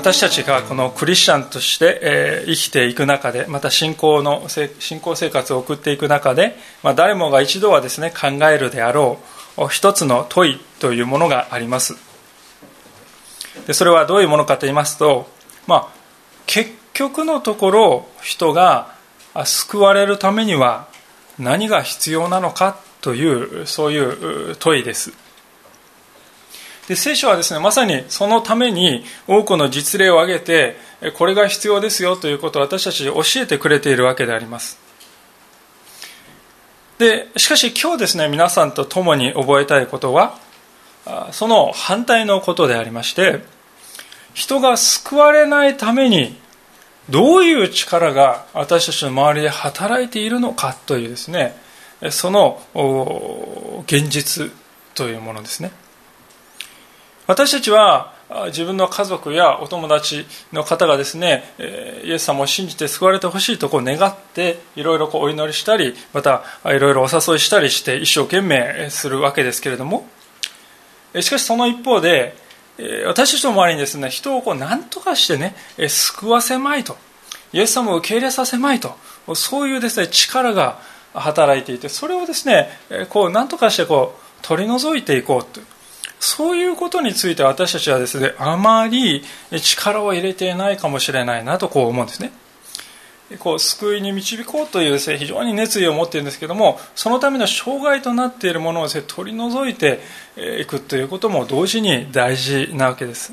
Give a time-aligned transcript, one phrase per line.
[0.00, 9.18] 私たちがこのクリスチャンとして、え生きていく中でまた信仰の信仰生活を送っていく中で、まあ、誰もが一度はですね考えるであろ
[9.58, 11.96] う一つの問いというものがあります。
[13.66, 15.28] でそれはどういうものかと言いますと、
[15.66, 15.88] まあ、
[16.46, 18.94] 結局のところ人が
[19.44, 20.88] 救われるためには
[21.38, 25.12] 何が必要なのかというそういう問いです。
[26.90, 30.74] で聖書はですねまさにそのために多くの実例を挙げて
[31.14, 34.76] これが必要ですよということを私たち教えてくれているわけであります。
[36.98, 40.36] でしかし今日ですね皆さんと共に覚えたいことは
[41.30, 43.38] その反対のことでありまして
[44.34, 46.36] 人が救われないために
[47.08, 51.54] どういう力が私たちの周りで働いているのかというですね
[52.10, 52.60] その
[53.86, 54.50] 現実
[54.96, 55.70] というものですね。
[57.30, 58.12] 私たちは
[58.46, 61.44] 自分の家族やお友達の方がですね
[62.04, 70.08] イエス様を信じて救われてほしいとこう願っていろいろお祈りしたりまたいろいろお誘いしたりして一生懸命するわけですけれども。
[71.20, 72.34] しかしその一方で
[73.06, 75.54] 私たちの周りにですね人をこう何とかしてね
[75.88, 76.96] 救わせまいと
[77.52, 78.96] イエス様を受け入れさせまいと
[79.36, 80.80] そういうですね力が
[81.14, 82.70] 働いていてそれをですね
[83.08, 85.60] こう何とかしてこう取り除いていこうと。
[86.20, 89.24] そういうことについて私たちはですねあまり
[89.62, 92.30] 力を入れていないかもしれないなとこう思うんですね。
[93.38, 100.00] こう救いに導こうというです、ね、非常に熱意を持っているんですけどもそのための障害となっているものをです、ね、取り除いて
[100.60, 103.32] いくということも同時に大事なわけです。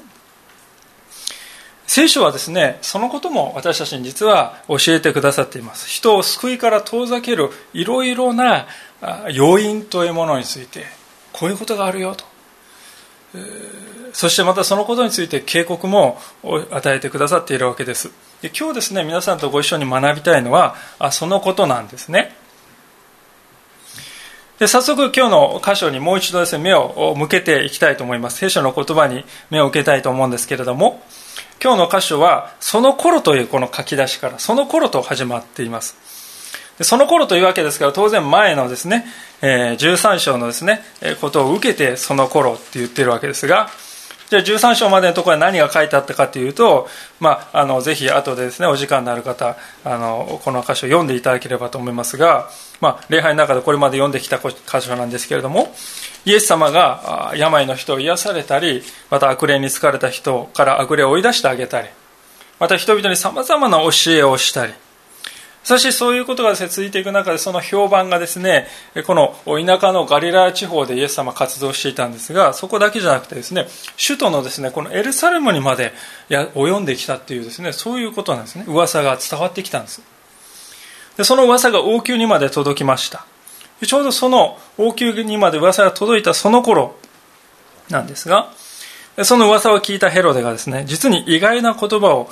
[1.88, 5.90] 聖書はですねそのことも私たちに実は教えてくださっています。
[5.90, 8.68] 人を救いから遠ざけるいろいろな
[9.32, 10.86] 要因というものについて
[11.34, 12.37] こういうことがあるよと。
[14.14, 16.20] そしてまたそのことについて警告も
[16.72, 18.10] 与えてくださっているわけです。
[18.42, 22.36] で今日ですね皆さんとご一緒に学びたいのはあそのことなんですね。
[24.60, 28.38] で早速今日の箇所にもう一度ですね目を向けていきたいと思います。
[28.38, 31.04] 聖書の言葉に目を向けたいと思うんですけれども
[31.62, 36.07] 今日の箇所はその頃というこの書き出しからその頃と始まっています。
[36.82, 39.06] その頃というわけですから当然前のですね、
[39.42, 40.82] え13章のですね
[41.22, 43.70] ことを受けてその頃って言ってるわけですが
[44.30, 46.88] じゃあ13章までのところは何が書いてあったかというと、
[47.22, 49.56] まあ、あのぜひ後でですねお時間のある方
[49.86, 52.50] あのこの箇所を読んでいただければと思いますが、
[52.82, 55.74] まあ、礼拝の中でこれまで読んできた箇所なんですけれども
[56.26, 61.88] イエス様が病の人を癒されたりまた悪霊に疲れた人から悪霊を追い出してあげたり
[62.60, 64.74] また人々にさまざまな教えをしたり
[65.68, 68.68] そしそういうことがですね、続いていく中で、その評判がですね、
[69.06, 73.68] この田舎のガリラヤ地方でイエス様活動していたんですが、そこだけじゃなくてですね、
[74.02, 75.92] 首都のですね、このエルサレムにまで
[76.30, 78.64] 及んできたっていうですね、そういうことなんですね。
[78.66, 80.02] 噂が伝わってきたんです。
[81.18, 83.26] でその噂が王宮にまで届きました。
[83.86, 86.96] ちょうどその王宮にまで噂が届いたその頃
[87.90, 88.54] なんですが、
[89.24, 92.30] その噂を聞いたヘロデがですね、実に意外な言葉を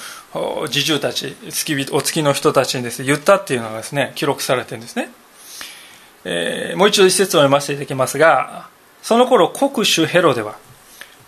[0.67, 5.09] 侍従たち、月お付きの人たちにですね、言ったっていうのがですね、記録されてるんですね。
[6.25, 8.67] えー、もう一度一節を読ませていただきますが、
[9.01, 10.57] その頃国主ヘロデは、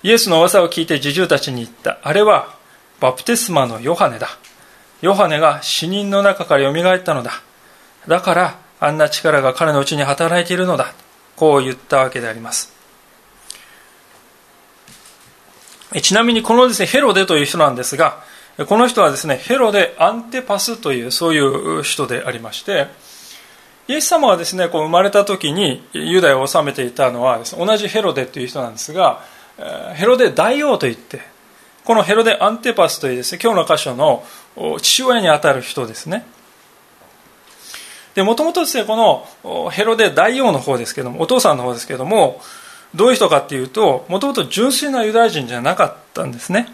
[0.04, 1.98] イエスの噂を聞いて侍従たちに言った。
[2.04, 2.56] あれは、
[3.00, 4.28] バプテスマのヨハネだ。
[5.02, 7.32] ヨハネが死人の中から蘇ったのだ。
[8.08, 10.94] だから、あんな力が彼のうちに働いているのだ。
[11.36, 12.77] こう言ったわけであります。
[16.02, 18.24] ちなみにこのですね、ヘロデという人なんですが、
[18.68, 22.88] この人はですね、ヘロデ・アンテパスというそういう人でありまして、
[23.88, 29.22] イエス様がですね、こう生まれた時にユダヤを治めていたのは、同じヘロデという人なんですが、
[29.96, 31.22] ヘロデ大王といって、
[31.86, 34.26] このヘロデ・アンテパスというですね、今日の箇所の
[34.82, 36.26] 父親にあたる人ですね。
[38.14, 42.42] で、もともとですね、このヘロデ大王の方ですけども、お父さんの方ですけども、
[42.96, 46.74] どういう人かっていうともともと純粋なユダヤ人じゃなかったんですね。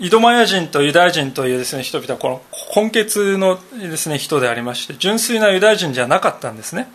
[0.00, 2.40] イドマヤ人とユダヤ人というです、ね、人々はこの
[2.74, 6.88] 根血のです、ね、人でありまして純粋なユダヤ人じゃなかったんですね。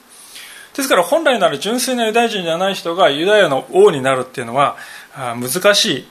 [0.76, 4.78] ですから本来なら純粋なユダヤ人じゃない人がユダヤの王になるっていうのは
[5.16, 6.08] 難しい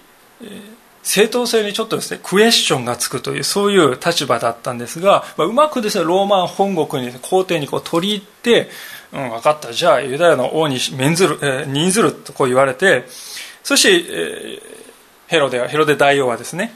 [1.03, 8.71] 正当性にちょっとですね、クエスチョンがつくという、そういう立場だったんですが、まあ、うまくですね、ローマン本国に、皇帝にこう取り入って、
[9.13, 13.05] うん、分かった、じゃあユダヤの王に免ずる、えー、任ずるとこう言われて、
[13.63, 14.63] そして、えー、
[15.29, 16.73] ヘロデは、ヘロデ大王はですね、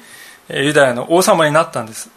[0.48, 2.10] ユダヤの王様になったんです。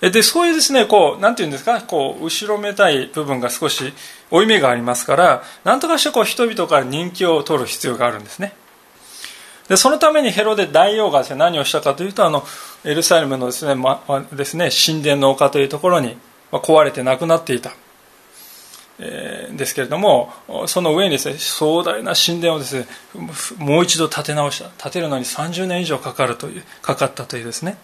[0.00, 3.94] で、そういうですね、こう、なんていうんですか、こう、後ろめたい部分が少し
[4.30, 8.52] 負い目がありますから、なんとかしてこう、人々から人気を取る必要があるんですね。
[9.68, 12.44] で、そのためにヘロデ大王がですね、何をしたかというと、あの、
[12.84, 16.16] エルサレムのですね、ま、ですね、神殿の丘というところに、
[16.52, 17.72] ま壊れてなくなっていた。
[18.98, 20.32] えー、ですけれども、
[20.66, 22.86] その上にですね、壮大な神殿をですね、
[23.58, 24.70] もう一度建て直した。
[24.82, 27.76] 建てるのに30年以上かかるという、かかったというですね。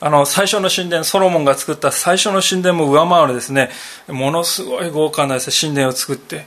[0.00, 3.70] あの、最初の神殿、ソロモンが作った最初の神殿も上回るですね、
[4.08, 6.46] ものすごい豪華なです、ね、神殿を作って、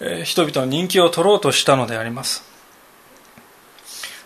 [0.00, 2.55] えー、人々の人気を取ろうとしたのであります。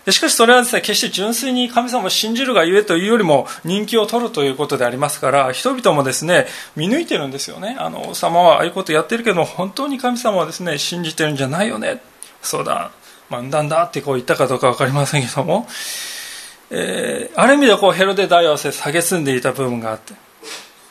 [0.09, 7.75] しかしそれはですね、決して純粋に神様を信じるがゆえというよりも人気を取るということでありますから、人々もですね、見抜いてるんですよね。
[7.77, 12.01] あの、王様はああいうことやってるけど、本当に神様はですね、信じてるんじゃないよね。
[12.41, 12.89] そうだ、
[13.29, 15.67] 漫談だってこう言ったかどうかわかりませんけども、
[16.71, 20.13] えー、ある意味でこうヘロデ大王せ下げすんでいた部分があって、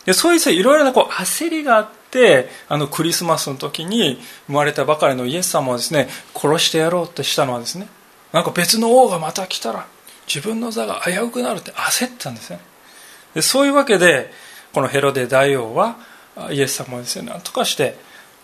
[0.05, 7.89] でそういういろいろなこう焦りがあって、あのクリスマスの時に生まれたばかりのイエス様をですね、殺してやろうとしたのはですね、
[8.33, 9.87] なんか別の王がまた来たら
[10.27, 12.61] 自分の座が危うくなるって焦ったんですね。
[13.35, 14.31] でそういうわけで
[14.73, 15.97] このヘロデ大王は
[16.51, 17.97] イエス様をですね何とかして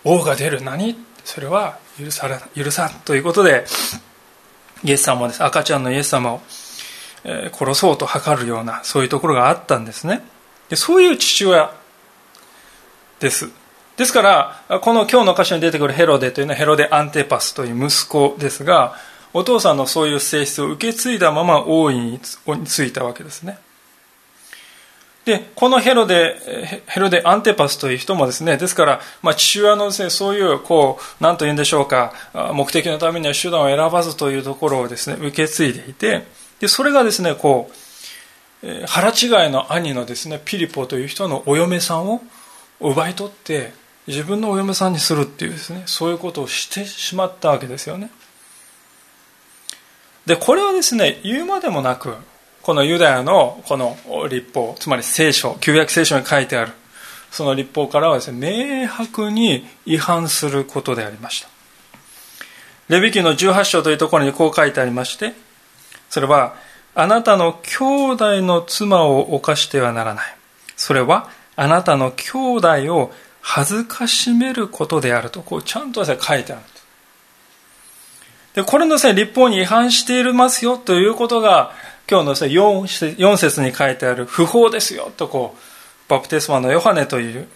[0.05, 0.63] 王が出る。
[0.63, 0.97] 何？
[1.25, 3.65] それは許され許さんということで
[4.85, 6.41] イエス様です、赤ちゃんのイエス様を、
[7.25, 10.23] 殺そうと図るようなそういうところがあったんですね。
[10.69, 11.73] でそういう父親
[13.19, 13.51] です。
[13.97, 18.95] ですからこの今日の箇所に出てくるヘロデというのはヘロデ・アンテパスという息子ですが
[19.37, 23.59] お父さんのそういう性質を受け継いだまま王位についたわけですね。
[25.27, 32.15] で、このヘロデ、ヘロデ・アンテパスという人もですね、ですから、まあ、父親のですね、そういう、こう、なんと言うんでしょうか、
[32.55, 36.23] 目的のためには手段を選ばずというところをですね、受け継いでいて、
[36.61, 37.71] で、それがですね、こ
[38.63, 42.23] う、腹違いの兄のですね、ピリポという人のお嫁さんを
[42.81, 43.75] 奪い取って、
[44.07, 48.11] 自分のお嫁さんにするっていうですね、そういうことをしてしまったわけですよね。
[50.27, 52.15] で、これはですね、言うまでもなく、
[52.63, 53.97] このユダヤのこの
[54.29, 56.73] 立法、つまり聖書、旧約聖書に書いてある、
[57.31, 61.49] その立法からはですね、明白に違反することでありました。
[62.89, 65.33] レビキの18章というところにこう書いてありまして、
[66.11, 66.57] それは、
[66.97, 70.37] あなたの兄弟の妻を犯してはならない。
[70.77, 73.13] それは、あなたの兄弟を
[73.43, 76.63] 恥ずかしめることであると、こうちゃんと書いてある。
[78.57, 81.73] で、これのですね、立法に違反していますよということが、
[82.11, 87.49] 今日のですね、4, 4節に書いてある不法ですよとこう、バプテスマのヨハネという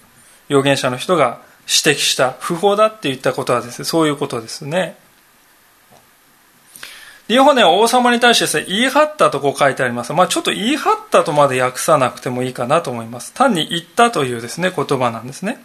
[0.51, 4.97] 預言者の人が指摘した不法だって言ったことはですね、そういうことですね。
[7.29, 10.13] ヨハネは王様に対してですね、言い張ったとこう書いてあります。
[10.13, 13.33] まあちょっと言い張ったとまで訳さなくてもいいかなと思います。
[13.33, 15.65] 単に言ったというですね、言葉なんですね。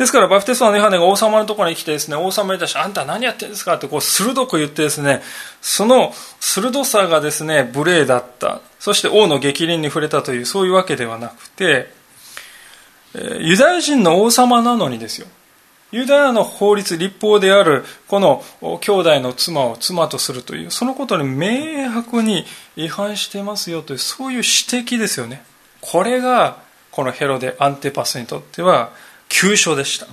[0.00, 3.74] ですから、バプテスマのヨハネが王様のところに来てですね、王様に対して、あんた何やってんですか？
[3.74, 5.20] ってこう鋭く言ってですね、
[5.60, 8.62] その鋭さがですね、無礼だった。
[8.78, 11.92] そして王の激鱗に触れたという、そういうわけではなくて、
[13.12, 15.26] ユダヤ人の王様なのにですよ。
[15.92, 18.42] ユダヤの法律、立法である、この
[18.80, 24.48] 兄弟の妻を妻とするという、そのことに明白に違反してますよという、そういう指
[24.88, 25.42] 摘ですよね。
[25.82, 26.56] これが、
[26.90, 28.92] このヘロデ・アンテパスにとっては、
[29.30, 30.06] 急所でした。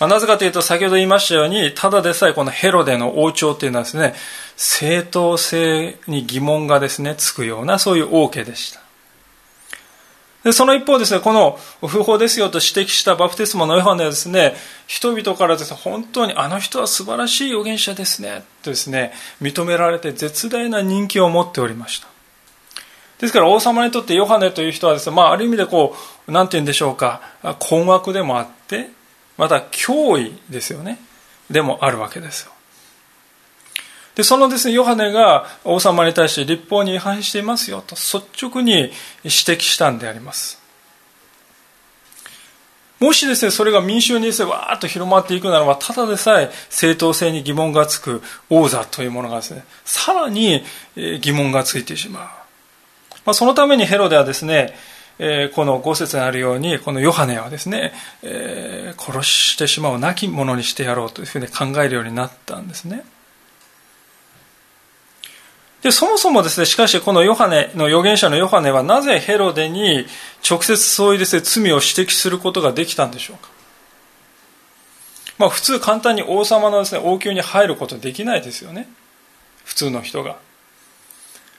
[0.00, 4.14] まあ、なぜかというと、先ほど言いましたように、ただでさえこのヘロデの王朝というのはですね、
[4.56, 8.80] 正当性に疑問がですね、つくような、そういう王家でした。
[10.44, 14.54] でその一方ですね、この不法ですよと指摘したバプテスマのヨハネはですね、
[14.86, 19.12] 人々からですね、本当にあの人は素晴らしい預言者ですね、とですね、
[19.42, 22.08] 認められて絶大な人気を持っておりました。
[23.18, 25.96] ですから王様にとってヨハネという人はですね、まあ、ある意味でこ
[26.26, 27.20] う、なんて言うんでしょうか、
[27.58, 28.90] 困惑でもあって、
[29.36, 30.98] また脅威ですよね。
[31.50, 32.52] でもあるわけですよ。
[34.14, 38.90] で、そのですね、ヨハネが王様に対して立法に違反していますよと率直に指
[39.24, 40.60] 摘したんであります。
[42.98, 50.64] もしですね、それが民衆にですね、わーっと広まっていくならば、ただでさえ正当性に疑問がつく王座というものがですね、さらに
[50.96, 52.37] 疑問がついてしまう。
[53.28, 54.72] まあ、そのためにヘロデはですね、
[55.18, 57.92] えー、この5節にあるように、このヨハネはですね、
[58.22, 63.04] えー、殺してしまう亡き者にしてやろうというふうに考えるようになったんですね。
[65.82, 70.06] で、そもそもですね、しかしこのヨハネの預言者のヨハネはなぜヘロデに
[70.48, 73.50] 直接そういうですね、罪を指摘することができたんでしょうか。
[75.36, 78.88] まあ普通簡単に王様のですね、王宮に入ることできないですよね。
[79.66, 80.47] 普通の人が。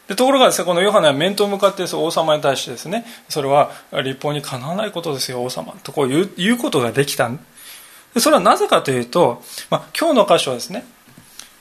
[0.09, 3.71] でところがですね、このヨハネは面と向かって王様に対してですね、それは
[4.03, 5.73] 立法にかなわないことですよ、王様。
[5.83, 7.29] とこう言うことができた。
[8.17, 10.83] それはなぜかというと、まあ、今日の箇所はですね、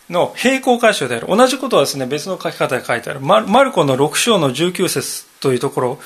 [0.09, 1.27] の並行箇所である。
[1.29, 3.21] 同じことはですね、別の書き方で書いてある。
[3.21, 5.99] マルコの6章の19節というところ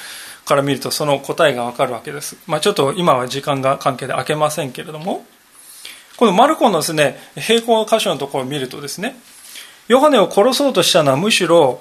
[0.44, 2.36] から見ると、その答えがわかるわけです。
[2.48, 5.24] まあ、ちょっと今は時間が関係で開けませんけれども、
[6.16, 9.14] このマルコのですね、並行箇所のところを見るとですね、
[9.86, 11.80] ヨハネを殺そうとしたのはむしろ、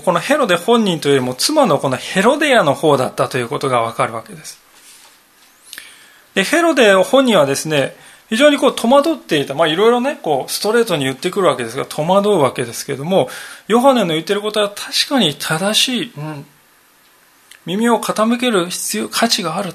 [0.00, 4.60] このヘロデ本人というよりも妻のこのヘロデアの方だったということがわかるわけです。
[6.34, 7.94] で、ヘロデ本人はですね、
[8.30, 9.54] 非常にこう戸惑っていた。
[9.54, 13.28] まあいろいろね、こうストレートに言ってくるわけですが、戸惑うわけですけども、
[13.68, 16.12] ヨハネの言ってることは確かに正しい。
[16.16, 16.46] うん。
[17.66, 19.74] 耳を傾ける必要、価値がある。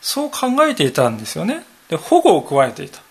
[0.00, 1.64] そう考えていたんですよね。
[1.88, 3.02] で、保護を加えていた。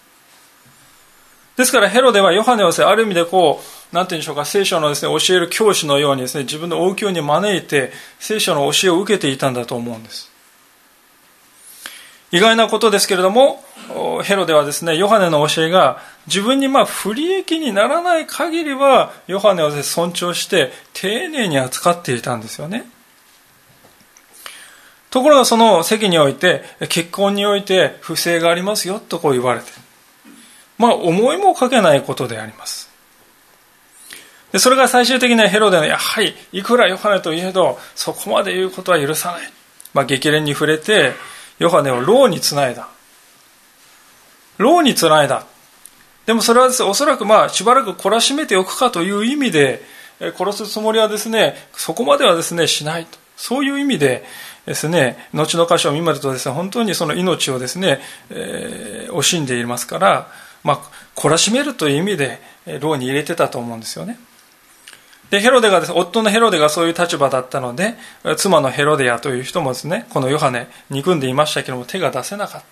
[1.56, 10.30] ですからヘロデはヨハネをですね、ある意味でこう、なんて言うんでしょうか、聖書のですね、教える教師のようにですね、自分の王宮に招いて、聖書の教えを受けていたんだと思うんです。
[12.32, 13.64] 意外なことですけれども、
[14.24, 22.86] ヘロデはですね、ヨハネの教えが自分にまあ不利益にならない限りは、ヨハネを尊重して丁寧に扱っていたんですよね。
[25.10, 29.66] ところがその席において、結婚において不正がありますよとこう言われて、
[30.78, 32.89] まあ思いもかけないことであります。
[34.52, 39.42] でそれが最終的にはヘロデの、やはりいくらヨハネといえど、そこまで言うことは許さない。
[39.94, 41.14] まあ激励に触れて、
[41.60, 42.88] ヨハネを牢につないだ。
[44.58, 45.46] 牢につないだ。
[46.26, 49.82] でもそれはですね、おそらくまあ、しばらく懲らしめておくかという意味で、
[50.38, 53.18] 殺すつもりはですね、そこまではですね、しないと。
[53.36, 54.26] そういう意味で
[54.66, 60.28] ですね、後の箇所を見るとですね、本当にその命をですね、えー、惜しんでいますから、
[60.64, 60.80] まあ、
[61.16, 62.42] 懲らしめるという意味で、
[62.80, 64.20] 牢に入れてたと思うんですよね。
[65.30, 67.96] で、ヘロデがです、ね、夫のヘロデがそういう立場だったので、
[68.38, 72.64] 妻のヘロデアという人もですね、このヨハネ、憎んでいましたけども、手が出せなかっ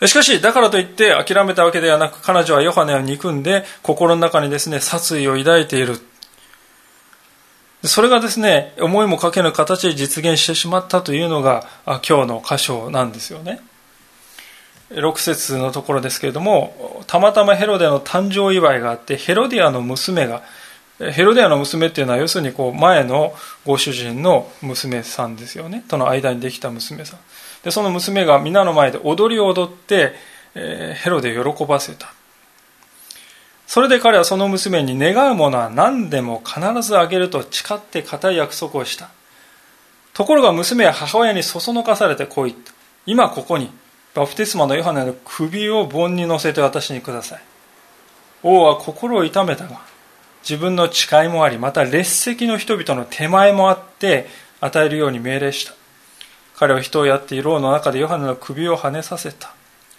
[0.00, 0.06] た。
[0.06, 6.00] しかし、だからといって諦めたわけではなく、彼女はヨハネを憎んで、心の中にですね、殺意を抱いている。
[7.84, 13.60] それがですね、思いもかけぬ形で実現してしまったというのが、今日の箇所なんですよね。
[14.90, 20.42] 6節のところですけれども、たまたまヘロデの誕生祝いがあって、ヘロディアの娘が、
[20.98, 23.34] ヘロデアの娘っていうのは要するにこう前の
[23.66, 25.84] ご主人の娘さんですよね。
[25.88, 27.20] との間にできた娘さん。
[27.64, 30.12] でその娘が皆の前で踊りを踊って、
[30.54, 32.12] えー、ヘロデを喜ばせた。
[33.66, 39.10] それで彼はその娘に願うものは何でも必ずあげると誓って固い約束をした。
[40.12, 42.72] ところが娘は母親にそそのかされてこう言った。
[43.04, 43.70] 今ここに
[44.14, 47.42] バプテスマのヨハネの首を盆に乗せて私にください。
[48.44, 49.93] 王は心を痛めたが
[50.48, 54.26] 自分の誓いもありまた列席の人々の手前もあって
[54.60, 55.72] 与えるように命令した。
[56.56, 59.54] 彼は人をやっていろうの中でヨハネの首を跳ねさせた。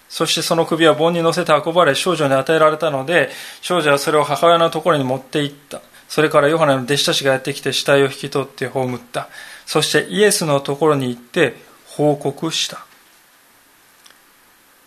[0.08, 3.30] そしてその首は盆に乗せて運ばれ少女に与えられたので
[3.62, 5.82] 少女はそれを母親のところに持って行った。
[6.08, 9.28] それからヨハネの弟子たちがやってきて死体を引き取って葬った。
[9.66, 11.56] そしてイエスのところに行って
[11.88, 12.86] 報告した。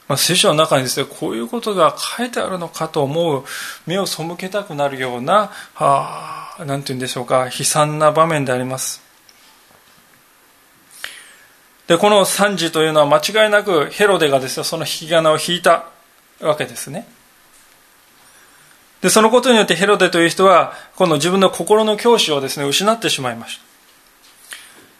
[0.09, 3.45] まあ、聖書の中にですね、こういうことが書いてあるのかと思う、
[3.87, 9.03] 目を背けたくなるような、はあ、なんて言うんでしょうか、悲惨な場面であります。
[11.87, 15.87] で、この惨事というのは間違いなくヘロデがですね、その引き金を引いた
[16.41, 17.07] わけですね。
[19.03, 23.68] で、そのことによってヘロデという人は、この自分の心の教師をですね、失ってしまいました。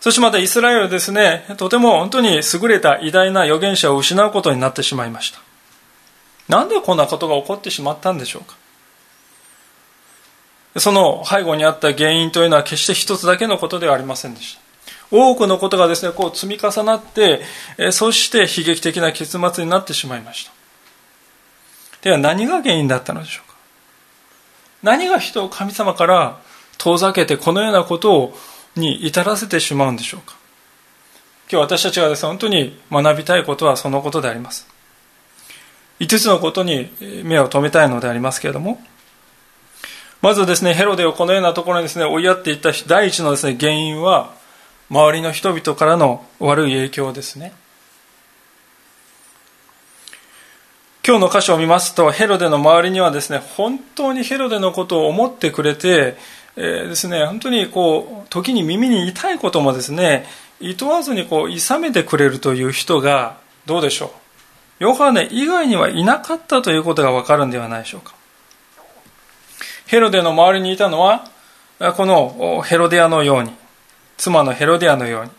[0.01, 5.41] そしてまたイスラエルはですね、とても本当に優れた偉大な預言者を失うことになってしまいました。
[6.49, 8.57] なんでこんなことが起こってしまったんでしょうか
[10.81, 14.69] その背後にあった原因というのは決して一つだけのことではありませんでした。
[15.11, 17.43] 多くのことがですね、こう積み重なって、
[17.91, 20.53] そして悲劇的な結末になってしまいました。
[22.03, 23.57] では何が原因だったのでしょうか
[24.83, 26.41] 何が人を神様から
[26.77, 28.39] 遠ざけてこのようなことを
[28.79, 30.37] に至らせてしまうんでしょうか
[31.51, 34.69] 今日私たちがですね、本当に学びたいことはそのことであります。
[36.01, 36.91] 5つのことに
[37.25, 38.81] 目を留めたいのでありますけれども、
[40.21, 44.35] まずですね、ヘロデをこのようなところにですね、追いやっていった第一のですね、原因は、
[44.91, 47.53] 周りの人々からの悪い影響ですね。
[51.07, 56.19] 今日の箇所を見ますとヘロデの周りにはですね本当にヘロデのことを思ってくれて、
[56.61, 60.27] えー、ですね本当にこう時に耳に痛いこともですね
[60.59, 64.07] いとわずにこう諌めてくれるという人がどうでしょ
[64.81, 64.85] う？
[64.85, 68.17] ヨハネ以外にはいなかったということがわかるんではないでしょうか？
[69.87, 71.31] ヘロデの周りにいたのは
[71.97, 73.53] このヘロデアのように
[74.17, 75.31] 妻のヘロデアのように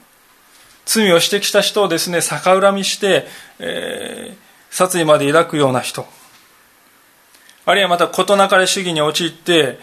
[0.85, 3.27] 罪を指摘した人をですね逆恨みして、
[3.59, 4.35] えー、
[4.73, 6.05] 殺意まで抱くような人。
[7.65, 9.77] あるいはまた事なかれ主義に陥って、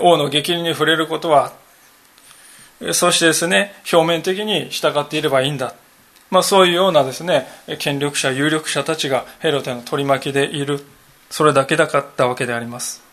[0.00, 1.52] 王の激励に触れることは
[2.92, 5.74] そしてですね表面的に従っていればいいんだ。
[6.30, 7.46] まあ、そういうようなですね
[7.78, 10.84] 権力者有力者たちがヘロテの取り巻きでいる。
[11.30, 13.03] それだけだったわけであります。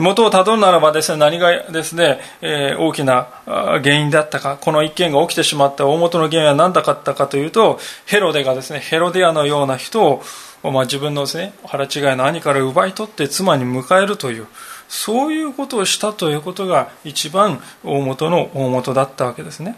[0.00, 10.22] 元をたどるならばですね何がですね、えー、大きな原因だったかこの一件が起きてしまった大元の原因は何だったかというとヘロデがですねヘロデアのような人を、
[10.62, 14.46] まあ、自分のですね腹違いの兄から奪い取って妻に迎えるという
[14.88, 19.76] そういうことをしたということが一番大元の大元だったわけですね。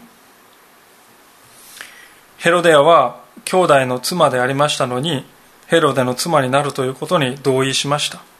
[2.37, 5.25] ヘロデアは兄弟の妻でありましたのに
[5.67, 8.30] ヘロデの妻になるということに同意しました。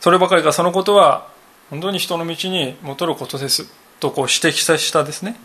[0.00, 1.28] そればかりかそのことは
[1.68, 3.70] 本当に人の道に戻ることです。
[4.00, 5.36] とこう指摘さしたですね、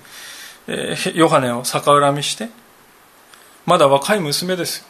[0.67, 2.49] え、ヨハネを逆恨みして
[3.65, 4.85] まだ若い娘です。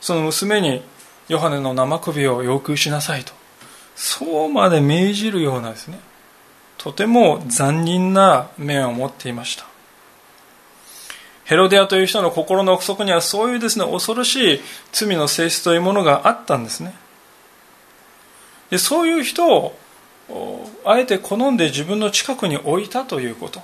[0.00, 0.82] その娘に
[1.28, 3.32] ヨハネの生首を要求しなさいと。
[3.96, 5.98] そうまで命じるようなですね。
[6.78, 9.66] とても残忍な面を持っていました。
[11.44, 14.60] ヘロデアという人の心の奥底にはそういうですね恐ろしい
[14.92, 16.94] 罪の性質というものがあったんですね。
[18.70, 19.78] でそういう人を
[20.84, 23.62] あえて好んで自分の近くに置いたということ。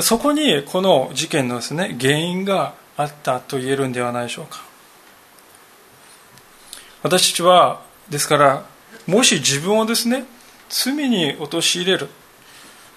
[0.00, 4.62] そこにこの事件のですね原因があったと言えるんではないでしょうか。
[7.02, 8.64] 私たちはですから
[9.06, 10.24] もし自分をですね
[10.68, 12.08] 罪に陥れる。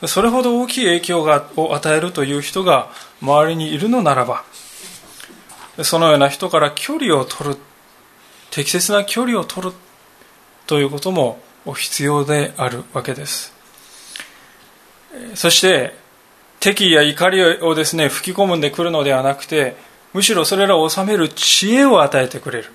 [0.05, 2.89] それほど大きい影響がを与えるという人が
[3.21, 4.43] 周りにいるのならば
[5.81, 7.57] そのような人から距離を取る
[8.51, 9.73] 適切な距離を取る
[10.67, 11.39] ということも
[11.75, 13.53] 必要であるわけです。
[15.35, 15.95] そして
[16.59, 19.75] 敵意や怒りをですね吹き込むんでくるのではなくて
[20.13, 22.69] むしろそれらを収める知恵を与えてくれる。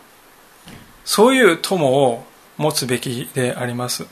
[1.05, 2.25] そういう友を
[2.59, 4.07] 持つべきであります。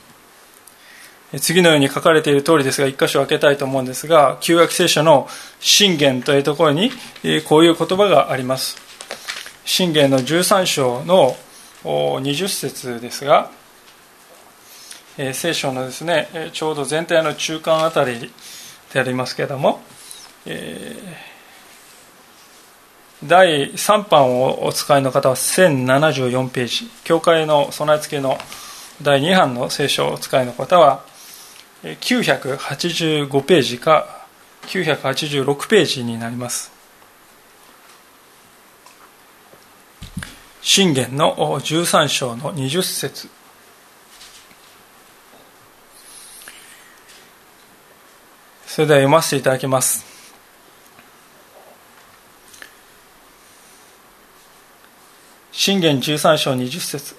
[1.41, 5.29] 次のように書かれている通りですが、一箇所開けたいと思うんですが、旧約聖書の
[5.61, 6.91] 信玄というところに、
[7.47, 8.79] こういう言葉があります。
[9.65, 11.37] 信玄の13章の
[11.85, 13.51] 20節ですが、
[15.33, 18.31] 聖書のですね、ちょうど全体の中間あたり
[18.93, 19.81] でありますけれども、
[23.25, 28.39] 第3版をお使いの方は1074ページ、教会の備え付けの
[29.03, 31.03] 第2版の聖書をお使いの方は、
[31.83, 34.27] 985ページか
[34.67, 36.71] 986ページになります。
[40.61, 43.36] 信玄の13章の20節。
[48.77, 50.05] それでは読ませていただきます。
[55.51, 57.17] 信玄13章20節。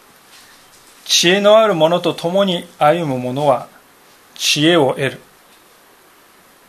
[1.03, 3.69] 知恵のある者と共に歩む者は
[4.35, 5.19] 知恵を得る。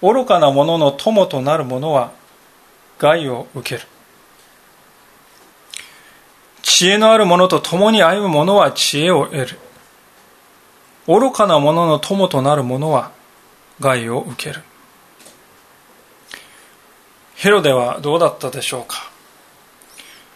[0.00, 2.12] 愚かな者の友となる者は
[2.98, 3.86] 害を受ける。
[6.62, 9.58] 知恵のある者と共に歩む者は知恵を得る。
[11.06, 13.12] 愚かな者の友となる者は
[13.80, 14.62] 害を受ける。
[17.38, 19.10] ヘロデはどうだったでしょうか？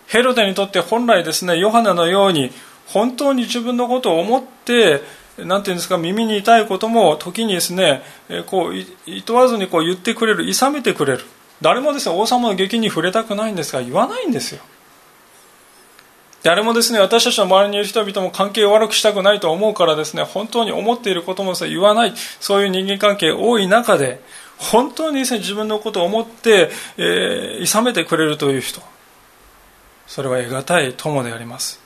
[0.06, 2.52] ヘロデにとって本来ですねヨハネのように
[2.86, 5.00] 本当に自分のことを思って
[5.38, 8.02] なんていうんですか耳に痛いことも時にですね
[8.46, 8.76] こう
[9.10, 11.24] いとわずにこう言ってくれる諌めてくれる。
[11.60, 14.60] 誰もですね王様の劇に触れたくないんですが言わないんですよ。
[16.42, 22.14] 誰もですね私たちの周りにいる人々も関係を悪くしたくないと思うからですね本当に思っていることも言わない。
[22.40, 24.20] そういう人間関係多い中で
[24.58, 28.80] 本当にですね自分のことを思って、えー、諌めてくれるという人。
[30.06, 31.80] それは得難い友であります。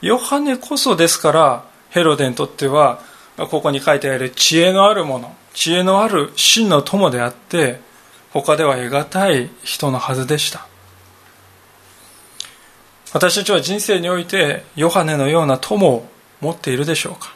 [0.00, 3.00] ヨハネこそですからヘロデにとっては
[3.36, 7.80] ここに書いてある知恵のあるもの知恵のある真の友であって
[8.32, 10.66] 他では得難い人のはずでした。
[13.14, 16.06] 私たちは人生においてヨハネのような友を
[16.40, 17.32] 持っているでしょうか。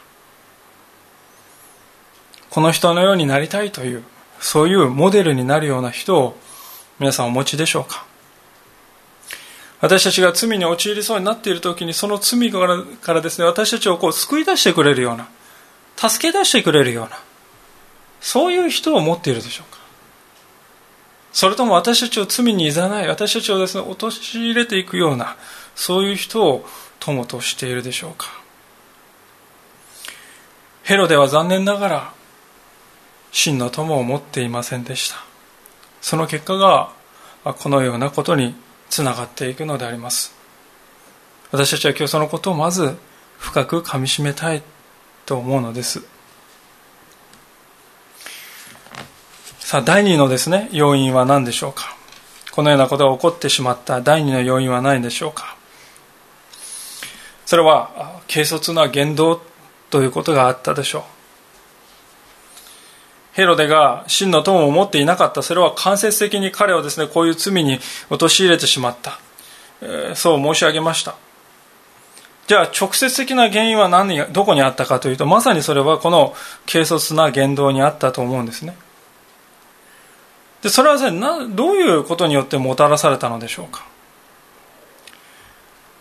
[2.49, 4.03] この人のようになりたいという
[4.39, 6.37] そういうモデルになるような人を
[6.99, 8.05] 皆さんお持ちでしょうか？
[9.81, 15.29] 私たちが罪に陥りそうになっている時にその罪からからですね私たちをこう救い出してくれるような
[15.95, 17.19] 助け出してくれるような
[18.19, 19.79] そういう人を持っているでしょうか？
[21.31, 25.37] それとも私たちを罪にいざない私たちをですね陥れていくような
[25.75, 26.65] そういう人を
[26.99, 28.25] 友としているでしょうか？
[30.83, 32.13] ヘロデは残念ながら
[33.31, 35.17] 真の友を持っていませんでした。
[36.01, 36.91] その結果が
[37.43, 38.55] このようなことに
[38.89, 40.33] つながっていくのであります。
[41.51, 42.97] 私たちは今日そのことをまず
[43.37, 44.61] 深くかみしめたい
[45.25, 46.03] と思うのです。
[49.59, 51.95] さあ第二のですね要因は何でしょうか。
[52.51, 54.01] このようなことが起こってしまった。
[54.01, 55.55] 第二の要因は何でしょうか。
[57.45, 59.41] それは軽率な言動
[59.89, 61.03] ということがあったでしょう。
[63.39, 65.41] ヘロデが真の友を持っていなかった。
[65.41, 69.17] それは間接的に彼をですねこういう罪に陥れてしまった、
[69.81, 71.15] え、そう申し上げました。
[72.47, 76.35] じゃあ直接的な原因は何どこにあったかというとまさにそれはこの
[76.69, 78.75] 軽率な言動にあったと思うんですね。
[80.61, 81.21] でそれはですね
[81.55, 83.85] どういうことによってもたらされたのでしょうか。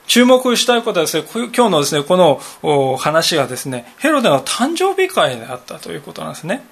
[0.08, 6.64] 注目したいことはですね、今日のですね、この話がですね、ヘロデの誕生日会であったということなんですね。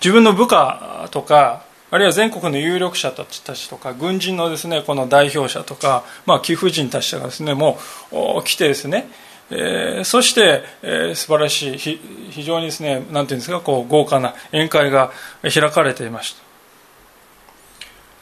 [0.00, 7.78] 自分の部下とか、あるいは全国の有力者たちとか、軍人のですね、この代表者とか、まあ、貴婦人たちがですね、も
[8.12, 9.10] う来てですね、
[9.50, 15.10] えー、そして、えー、素晴らしい非常にですねなんていうんですかこう豪華な宴会が
[15.42, 16.42] 開かれていました。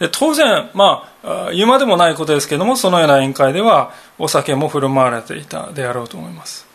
[0.07, 6.68] で当然まあ言うまでもないことですけれどもそのような宴会ではお酒も振る舞われていたであろうと思います。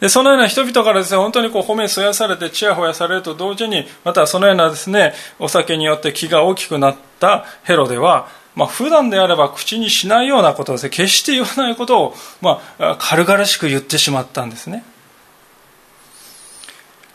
[0.00, 14.84] でそのような人々からですね本当にこう褒めそやされてちやほやされると同時にまたそのようなですねお酒によって気が大きくなったヘロデはまあ普段であれば口にしないようなことをですね決して言わないことを、まあ、軽々しく言ってしまったんですね。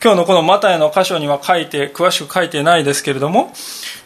[0.04, 3.54] 今日のこのマタイの箇所には書いて詳しく書いてないですけれども、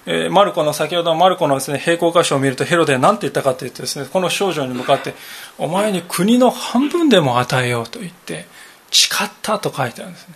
[0.07, 5.15] えー、マルコの先ほどのマルコのですね並行箇所を見るとヘロデは何て言ったかというとですねこの少女に向かって
[5.59, 8.47] お前に国の半分でも与えようと言って
[8.91, 10.35] 誓ったと書いてあるんですね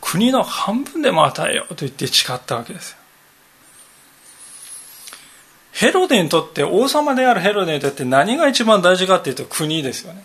[0.00, 2.96] 国の半分でも与えようと言って誓ったわけです
[5.78, 10.24] ヘロデにとって王様であるヘロデにとって何が一番大事かっていうと国ですよね。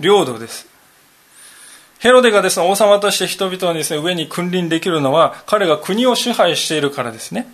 [0.00, 0.66] 領土です
[2.00, 7.46] ヘロデがですね王様として人々にですね上に君臨できるのは彼が国を支配しているからですね。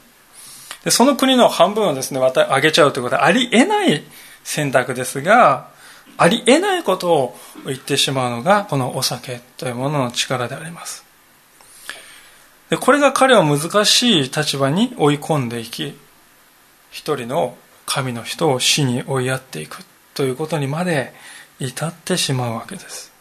[0.83, 4.02] でその国の半分をですねあげちゃうということはありえない
[4.42, 5.69] 選択ですが
[6.16, 11.05] ありえないことを言ってしまうのがこのお酒というものの力であります。
[12.70, 15.96] でこれが彼を難しい立場に追い込んでいき
[16.90, 21.12] 一人の神の人を死に追いやっていくということにまで
[21.59, 23.12] 至ってしまうわけです、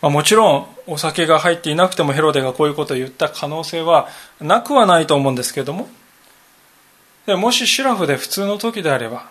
[0.00, 4.08] まあ、もちろんお酒が入っていなくてもヘロデがこういうことを言った可能性は
[4.40, 5.88] なくはないと思うんですけれども。
[7.26, 9.30] でもしシラフで普通の時であれば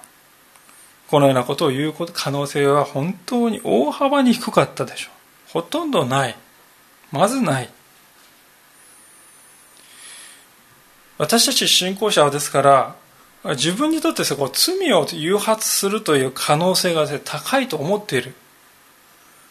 [1.13, 5.51] このようなことを言う可能性は本当に大幅に低かったでしょう。
[5.51, 6.35] ほとんどない。
[7.11, 7.69] まずない。
[11.19, 12.95] 私たち信仰者はですから、
[13.53, 18.33] 自分にとってそこ罪を誘発するという可能性が高いと思っている。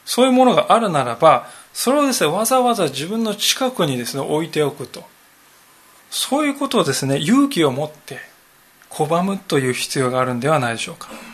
[0.04, 5.04] そういうものがあるならば、それをですね、わざわざ自分の近くにですね、置いておくと。
[6.10, 8.18] そういうことをですね、勇気を持って
[8.90, 11.31] 拒むという必要があるんではないでしょうか。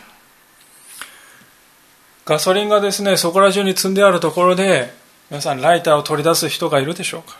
[2.29, 4.93] ガソリンがですねそこら中に積んであるところで
[5.31, 7.39] 皆さんライターを取り出す人がいるでしょうか？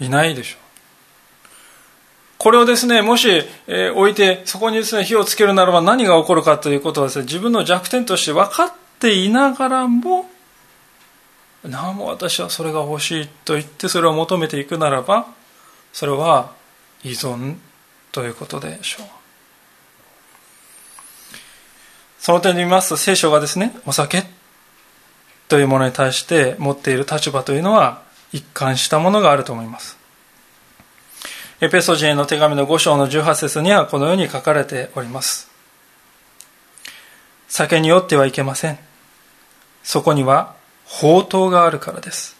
[0.00, 0.60] いないでしょう。
[2.38, 3.28] これをですねもし、
[3.66, 10.30] えー、置いてそこにですね火をつけるならば何が起こるかということはですね自分の弱点として分かっていながらも
[11.62, 15.26] なも私はそれが欲しいと言ってそれを求めていくならば
[15.92, 16.54] それは
[17.02, 17.56] 依存
[18.12, 19.06] ということでしょう。
[22.24, 24.22] その点で見ますと聖書がですね、お酒
[25.46, 28.00] というものに対して持っている立場というのは
[28.32, 29.98] 一貫したものがあると思います。
[31.60, 35.50] エペソ人への手紙の5章の18節にはこのように書かれております。
[37.46, 38.78] 酒に酔ってはいけません。
[39.82, 40.54] そこには
[40.90, 42.38] 宝刀があるからです。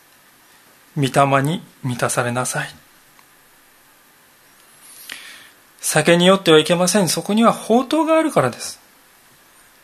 [0.97, 2.75] 御霊に満たされなさい。
[5.83, 7.09] 酒に酔ってはいけません。
[7.11, 8.83] そこには宝刀があるからです。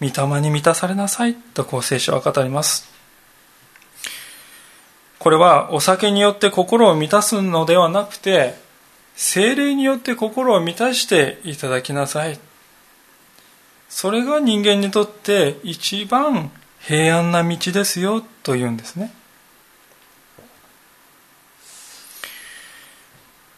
[0.00, 2.88] 御霊に満たされなさいとこう聖書は語ります。
[5.18, 8.54] これはお酒によって心を満たすのではなくて
[9.14, 12.38] 精霊によって心を満たしていただきなさい。
[13.90, 19.12] それが人間にとって一番平安な道ですよというんですね。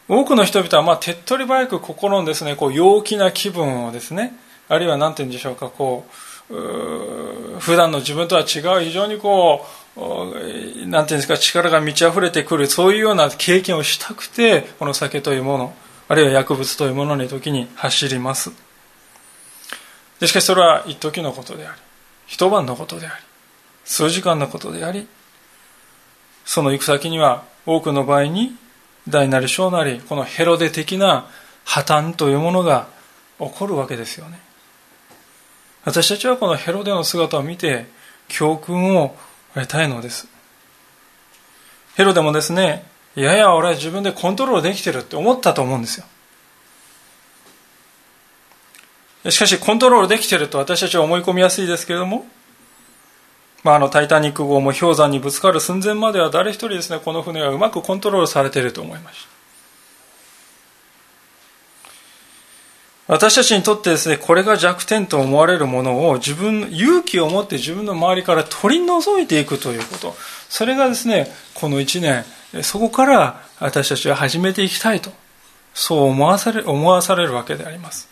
[0.09, 4.37] 多くの人々は、まあ、手っ取り早く心のですね、こう陽気な気分をですね、
[4.68, 6.12] あるいは何て言うんでしょうか、こう、
[6.48, 15.74] 普段の自分とは違う、非常にこう、なんていうんですか、力が満ち溢れてくる、そういうような経験をしたくて、この酒というもの、
[16.09, 18.50] あるいは薬物というものに時に走ります
[20.20, 20.26] で。
[20.26, 21.81] しかしそれは一時のことであり、
[22.26, 23.24] 一晩のことであり、
[23.85, 25.07] 数時間のことであり、
[26.44, 28.57] その行く先には多くの場合に
[29.09, 31.26] 大なり小なり、このヘロデ的な
[31.64, 32.88] 破綻というものが
[33.38, 34.40] 起こるわけですよね。
[35.85, 37.87] 私たちはこのヘロデの姿を見て
[38.29, 39.16] 教訓を
[39.55, 40.29] 得たいのです。
[41.97, 46.07] ヘロデもですね、いやいや俺は自分でコントロールできてるって思ったと思うんですよ。
[49.31, 52.27] しかしコントロールできてると私たちは思い込みやすいですけれども、
[53.62, 59.32] まあ、あのタイタニック号も氷山にぶつかる寸前までは誰一人ですねこの船はうまくコントロールされていると思いました
[63.12, 70.14] 私たちにとってですねこれが弱点と思われるものを自分勇気を持って自分の周りから取り除いていくということ。
[70.48, 72.25] それがですねこの1年
[72.64, 75.11] そこから私たちは始めていきたいと。
[75.75, 78.09] そう思わされ思わされるわけであります。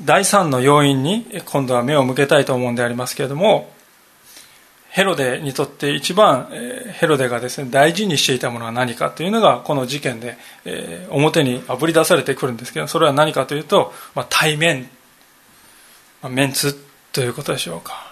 [0.00, 3.75] 第3の要因に今度は目を向けたいと思うんでありますけれども
[4.96, 6.48] ヘロデにとって一番
[6.94, 10.38] ヘロデがですね大事にしていたものは何かというのがこの事件で
[11.10, 14.88] 表にあぶり出されてくるんですけどそれは何かというと、まあ、対面
[16.22, 16.74] まメンツ
[17.12, 18.10] ということでしょうか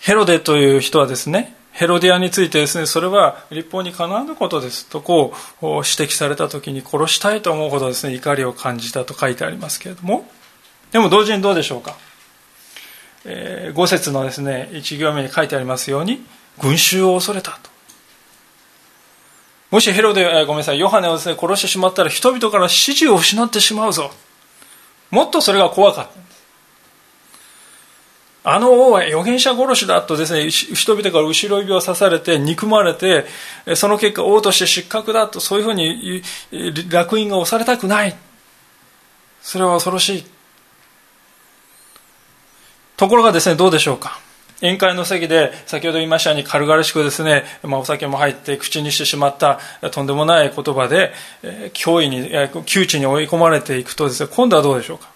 [0.00, 10.28] ヘロデという人はですねヘロディアについてですね、それは立法にかなわぬことですとこう指摘された時に殺したいと思うほどですね、怒りを感じたと書いてありますけれども、
[10.90, 11.96] でも同時にどうでしょうか。
[13.24, 16.24] えー、節のですね、1行目に書いてありますように、
[16.60, 17.70] 群衆を恐れたと。
[19.70, 24.10] もしヘロデ、えー、ごめんなさい、ヨハネをですね、殺してしまったら人々から支持を失ってしまうぞ。
[25.10, 26.24] もっとそれが怖かった。
[28.46, 33.24] あの王は預言者殺しだとですね、人々から後ろ指を刺されて憎まれて、
[33.74, 38.14] その結果王として失格だと、そういうふうに烙印が押されたくない。
[39.40, 40.24] それは恐ろしい。
[42.96, 44.18] ところがですね、どうでしょうか。
[44.60, 49.58] 宴会の席で先ほど言いましたように軽々しくですね、まあ、お酒も入って口にしてしまった
[49.90, 51.12] とんでもない言葉で、
[51.74, 52.30] 脅威に
[52.64, 55.10] 窮地に追い込まれていくとですね今度はどうでしょうか。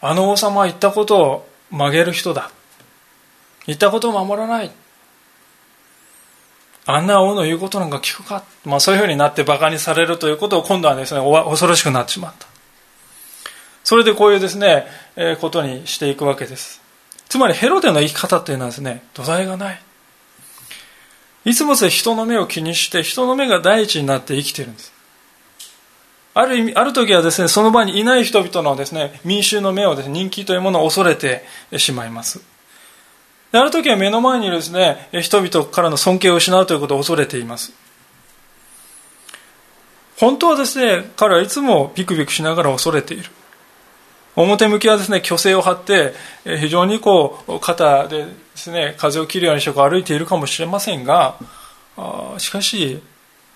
[0.00, 2.50] あの王様は言ったことを曲げる人だ。
[3.66, 4.70] 言ったことを守らない。
[6.86, 12.49] あんな王の言うことなんか聞くか、まあ、そういうふうになって馬鹿にされるということを今度はですね恐ろしくなってしまった。
[13.90, 16.80] それでこういうですね、えことにしていくわけです
[17.28, 19.80] つまりヘロデの生き方というのはですね土台がない
[21.44, 24.92] いつも人の目を気にして人の目が第一になって生きているんです
[26.34, 31.42] ある意味、ある時はですね、その場にいない人々のですね、民衆の目をですね、人気というものを恐れて
[31.76, 32.40] しまいます。
[33.50, 37.72] ある時は目の前にいるですね、人々からの尊敬を失うということを恐れています。
[40.16, 43.28] 本当はですね、彼はいつもビクビクしながら恐れている。
[44.36, 46.14] 表向きはですね、虚勢を張って、
[46.58, 51.36] 非常にこう、肩でですね、風を切るようにして歩いているかもしれませんが、
[52.38, 53.02] しかし、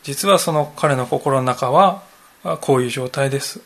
[0.02, 2.02] 実はその彼の心の中は、
[2.60, 3.60] こういう状態です。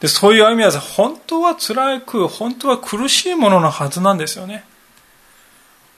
[0.00, 4.64] でそういう歩みは本当は辛く本当は苦しいもののはずなんですよね。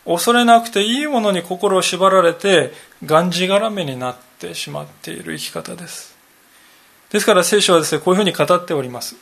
[0.06, 2.72] 恐れなくていいものに心を縛られて
[3.04, 6.09] がんじがらめになってしまっている生き方です。
[7.10, 9.16] ですから聖書はですねこういうふうに語っております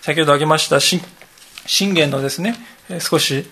[0.00, 1.00] 先ほど挙げました信
[1.94, 2.56] 玄のですね
[3.00, 3.46] 少し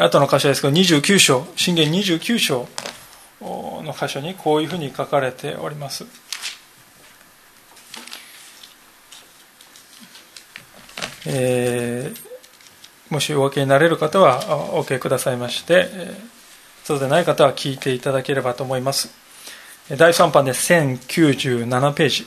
[0.00, 2.68] 後の箇所ですけど29章信玄29章
[3.40, 6.04] の箇所にこういうふうに書かれております
[11.28, 15.88] えー、もしお分けになれる方はお受けくださいまして、
[16.84, 19.10] そうでない方は聞いていただければと思います。
[19.96, 22.26] 第3版で1097ページ。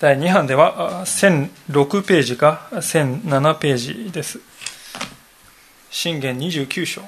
[0.00, 4.38] 第2版では1006ページか1007ページです。
[5.90, 7.00] 信玄29章。
[7.00, 7.06] お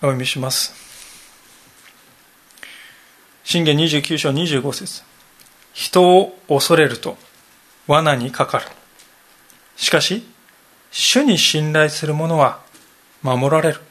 [0.00, 0.74] 読みします。
[3.42, 5.02] 信玄29章25節
[5.72, 7.16] 人を恐れると
[7.86, 8.66] 罠にかかる
[9.76, 10.26] しかし
[10.90, 12.60] 主に信頼する者は
[13.22, 13.85] 守られる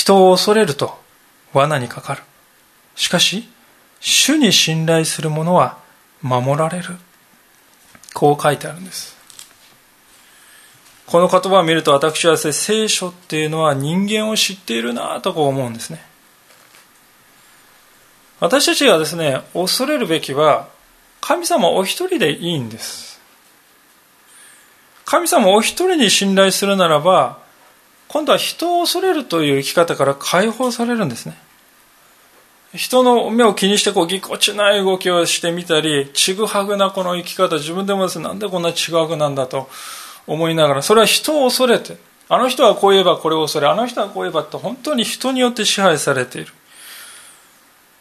[0.00, 0.98] 人を恐れると
[1.52, 2.22] 罠にかかる。
[2.96, 3.46] しかし
[4.00, 5.78] 主に信頼する者は
[6.22, 6.96] 守られる。
[8.14, 9.14] こう書いてあるんです。
[11.04, 16.02] この言葉を見ると私は聖書っていうのは人間を知っているなとこう思うんですね。
[18.38, 20.68] 私たちがですね恐れるべきは
[21.20, 23.20] 神様お一人でいいんです。
[25.04, 27.39] 神様お一人に信頼するならば
[28.12, 31.36] 今度は人を恐れるという生き方から解放されるんですね。
[32.74, 39.68] 人の目を気にしてこうぎこちない動きをしてみたりちぐはぐなこの生き方自分でもですねなんでこんなちぐはぐなんだと
[40.26, 41.96] 思いながらそれは人を恐れて
[42.28, 46.52] あの人はこう言えばこれを恐れあの人はこう言えばって本当に人によって支配されている。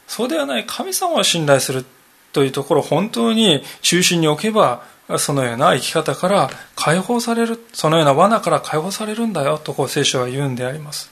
[0.08, 0.65] そうではない。
[0.65, 1.86] 神様を信頼する
[2.32, 4.84] というところを本当に中心に置けば
[5.17, 11.10] そのような生き方から解放されるそのような罠から解放されるんだよとこう聖書は言うんであります。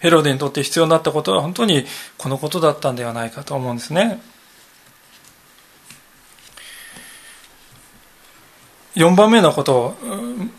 [0.00, 1.84] ヘロデにとって必要になったことは本当に
[2.16, 4.20] このことだったんではないかと思うんですね。
[8.96, 9.96] 4番目のことを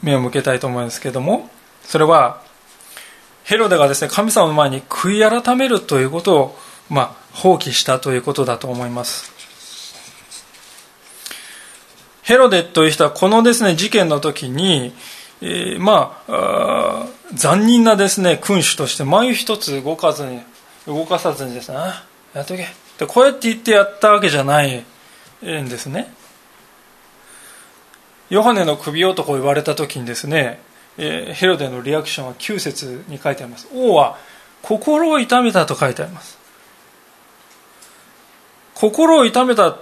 [0.01, 1.49] 目を向けたいと思うんですけども
[1.83, 2.41] それは
[3.43, 6.57] ヘロデがですね神様の前に悔い改めるということを、
[6.89, 9.38] まあ、放棄したということだと思います。
[12.29, 14.93] ヘロデという人はこのですね事件の時に、
[15.41, 20.39] えー、まあ残忍なですね君主として眉一つ動かずに
[20.85, 21.77] 動かさずにですね
[22.35, 22.67] やっとけ。
[22.99, 24.85] でこうやって言ってやったわけじゃない
[25.41, 26.13] んですね。
[28.29, 30.59] ヨハネの首男を言われた時にですね、
[30.99, 33.67] えー、ヘロデのリアクションは9節に書いてあります。
[33.73, 34.19] 王は
[34.61, 36.37] 心を痛めたと書いてあります。
[38.75, 39.75] 心を痛めた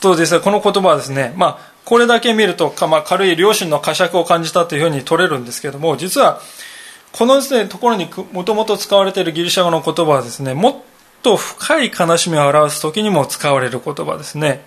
[0.00, 6.40] とですこの言葉はですねまあこれだけ見ると、まあ、軽い良心の呵責を感じたというふうに取れるんですけども実は
[7.12, 10.76] このですねところにもともと使われているギリシャ語の言葉はですねもっ
[11.22, 14.64] と深い悲しみを表す時にも使われる言葉ですね。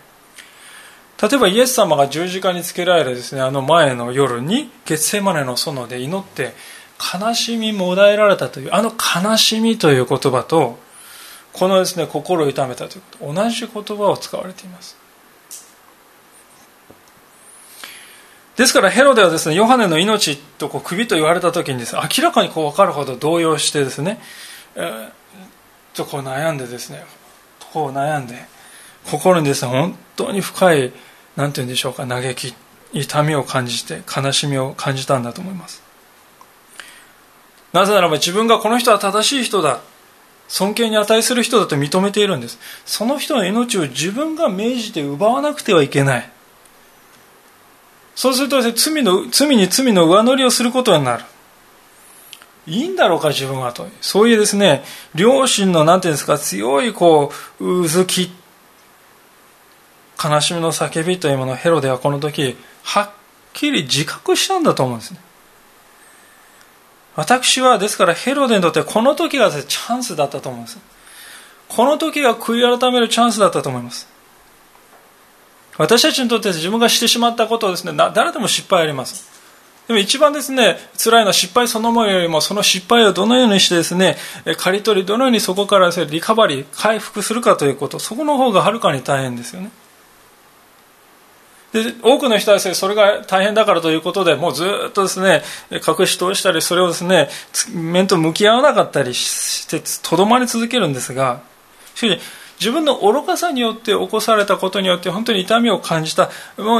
[1.21, 6.53] 例えばイエス様が十字架につけられるですねあの前の夜に月世までの園で祈って
[7.21, 10.79] 悲しみもだえられたというあの悲しみという言葉と
[11.51, 14.98] このですね心を痛めたということ同じ言葉を使われています。
[18.59, 24.19] ですからヘロデはですねヨハネの命とこう首と言われた時にですね明らかにこう分かるほど動揺してですね、
[24.75, 25.09] えー、
[25.95, 27.05] とこう悩んでですね
[27.71, 28.35] こう悩んで
[29.09, 30.91] 心にですね本当に深い
[31.37, 32.53] 何て言うんでしょうか嘆き
[32.91, 35.81] 痛みを感じて悲しみを感じたんだと思います。
[37.71, 39.79] なぜならば自分がこの人は正しい人だ
[40.49, 42.59] 尊敬に値する人だと認めているんです。
[42.85, 46.29] その人の命を自分が命じて奪わなくてはいけない。
[48.19, 51.23] そうすると、ね、罪の罪に罪の上乗りをすることになる。
[52.67, 53.87] いいんだろうか自分はと。
[54.01, 54.83] そういうですね
[55.15, 58.29] 良心の何ていうんですか強いこううずき
[60.21, 63.09] 悲しみの叫びというものをヘロデはこの時はっ
[63.53, 65.19] きり自覚したんだと思うんですね。
[67.15, 70.77] 私はですからヘロデにとってこの時がチャンスだったと思うんです。
[71.69, 74.09] この時が悔い改めるチャンスだったと思います。
[75.79, 79.27] 私たちにとって自分がしてしまったことをですね誰でも失敗あります。
[79.87, 84.17] でも一番ですね辛いのは失敗そのものよりもその失敗をどのようにしてですね
[84.57, 87.97] 刈り取りどのようにそこからですねリカバリー回復するかということ。
[87.97, 89.71] そこの方がはるかに大変ですよね。
[91.71, 97.29] で多くの人はですねそれが大変だからということでもうずっとですね隠し通したりそれをですね
[97.73, 101.41] 面と向き合わなかったりしてとどまり続けるんですが
[101.95, 102.21] しかし
[102.59, 106.29] 自分の愚かさによって起こされたことによって本当に痛みを感じた。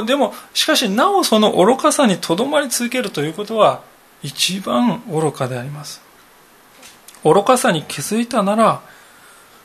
[0.06, 3.82] でもしかしなおその愚かさにとどまり続けるということは
[4.22, 6.02] 一番愚かであります。
[7.24, 8.82] 愚かさに気づいたなら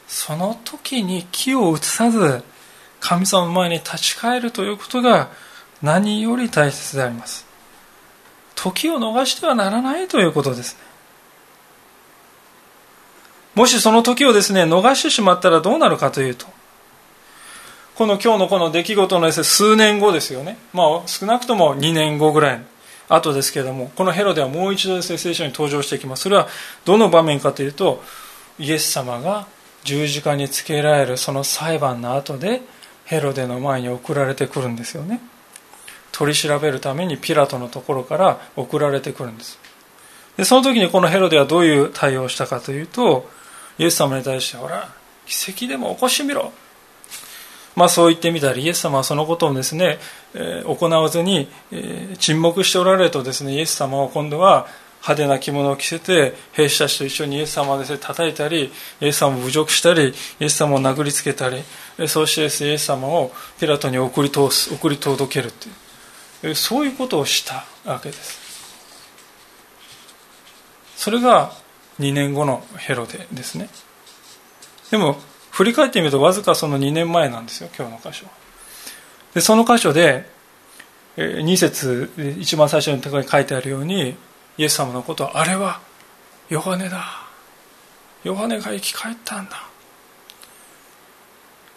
[0.06, 2.42] その時に気を移さず
[3.00, 5.30] 神様の前に立ち返るということが
[5.82, 7.46] 何より大切であります。
[8.54, 10.83] 時を逃してはならないということですね。
[13.54, 16.46] もしその時をですね、逃してしまったらどうなるかというと、
[17.94, 20.58] この今日のこの出来事のです、ね、数年後ですよね。
[20.72, 22.62] まあ少なくとも2年後ぐらい
[23.08, 26.24] 後ですけれども、このヘロではもう一度ですね、聖書に登場していきます。
[26.24, 26.48] それは
[26.84, 28.02] どの場面かというと、
[28.58, 29.46] イエス様が
[29.84, 32.62] 十字架につけられるその裁判の後で、
[33.04, 35.20] ヘロデの前に送られてくるんですよね。
[36.10, 39.58] 取り調べるためにピラトのところから送られてくるんです。
[40.36, 43.28] で、その時にこのヘロデはどういう対応をしたかというと、
[43.78, 44.88] イエス様に対してほら
[45.26, 46.52] 奇跡でも起こしてみろ。
[47.76, 49.98] まあそう言ってみたりイエス様はそのことをですね、
[50.34, 54.68] えー、行わずに、えー、沈黙しておられるとですねイエス様を今度は
[55.02, 58.70] 派手な着物を着せて兵士たちと一緒にイエス様をですね叩いたり
[59.00, 61.62] イエス様を侮辱したりイエス様を殴りつけたり
[62.06, 65.52] そうしてです、ね、イエス様をピラトに送り通す送り届ける
[66.40, 68.44] というそういうことをしたわけです。
[70.96, 71.52] それが
[72.00, 73.68] 2年後のヘロデですね。
[74.90, 75.16] でも
[75.50, 78.26] 振り返ってみるとわずかその2年前なんですよ今日の箇所
[79.34, 80.28] でその箇所で
[81.16, 84.16] 2節一番最初のところに書いてあるように
[84.58, 85.80] イエス様のことはあれは
[86.48, 87.04] ヨハネだ。
[88.24, 89.68] ヨハネが生き返ったんだ。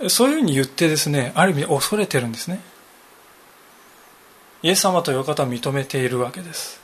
[0.10, 2.62] そういうふうに言ってですねある意味恐れてるんですね。
[4.64, 6.77] イエス様という方を認めているわけです。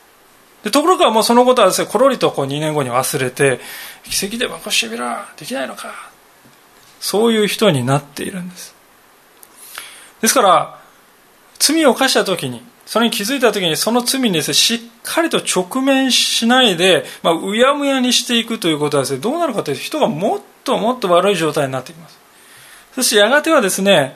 [0.64, 3.60] でところがもうそのことはですねころりとこう2年後に忘れて
[4.04, 6.12] 奇跡でまこしびらできないのか。
[7.00, 8.74] そういう人になっているんです。
[10.22, 10.80] ですから
[11.60, 22.18] 罪を犯した時にそれに気づいた時にその罪にですねしっかりと直面しないで、まあ、うやむやにしていくということはですねどうなるかというと人がもっともっと悪い状態になってきます。
[22.96, 24.16] そしてやがてはですね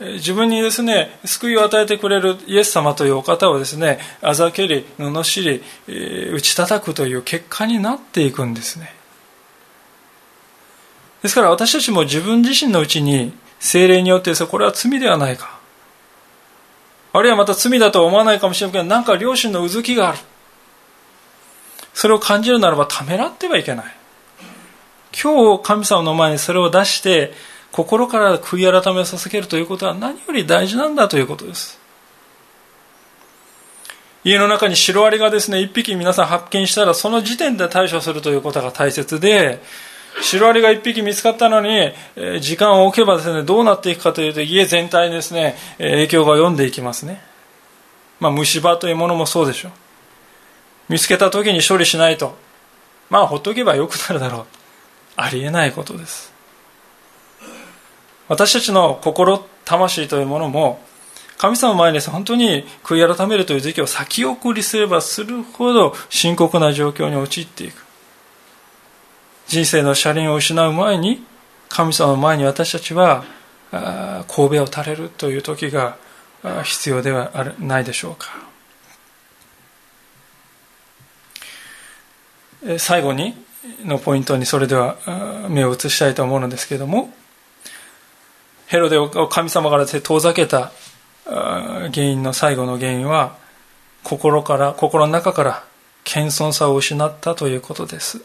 [0.00, 8.94] 自分にですね救いを与えてくれるイエス様というお方をですねあざけり罵り、打ち叩くという結果になっていくんですね。
[11.22, 15.58] ですから私たちも自分自身のうちに精霊によってこれは罪ではないか。
[17.12, 20.18] あるいはまた罪だとは思わないかもしれないけど何か良心のうずきがある。
[21.92, 23.84] それを感じるならばためらってはいけない。
[25.20, 27.32] 今日神様の前にそれを出して
[27.72, 31.78] 心から悔い改めを捧げるということは何より大事なんだということです
[34.24, 39.60] 家の中にシロアリがですね一匹皆さん発見したらその時点で対処するということが大切で
[40.22, 41.92] シロアリが一匹見つかったのに、
[42.40, 47.22] 時間を置けばですね、どうなっていくかというと、家全体にですね、影響が及んでいきますね。
[48.20, 49.72] まあ、虫歯というものもそうでしょう。
[50.88, 52.36] 見つけた時に処理しないと、
[53.10, 54.44] まあ、ほっとけばよくなるだろう。
[55.16, 56.32] ありえないことです。
[58.28, 60.80] 私たちの心、魂というものも、
[61.38, 67.84] 神様の前に本当に悔い改めるという時期を先送りすればするほど深刻な状況に陥っていく。
[69.46, 71.24] 人生の車輪を失う前に、
[71.68, 73.24] 神様の前に私たちは、
[73.70, 75.96] 神戸を垂れるという時が
[76.64, 78.28] 必要ではないでしょうか。
[82.78, 83.34] 最後に
[83.84, 84.96] のポイントにそれでは
[85.48, 87.12] 目を移したいと思うのですけれども、
[88.68, 90.72] ヘロデを神様から遠ざけた
[91.24, 93.36] 原因の最後の原因は
[94.02, 95.64] 心から心の中から
[96.04, 98.22] 謙遜さを失ったということです。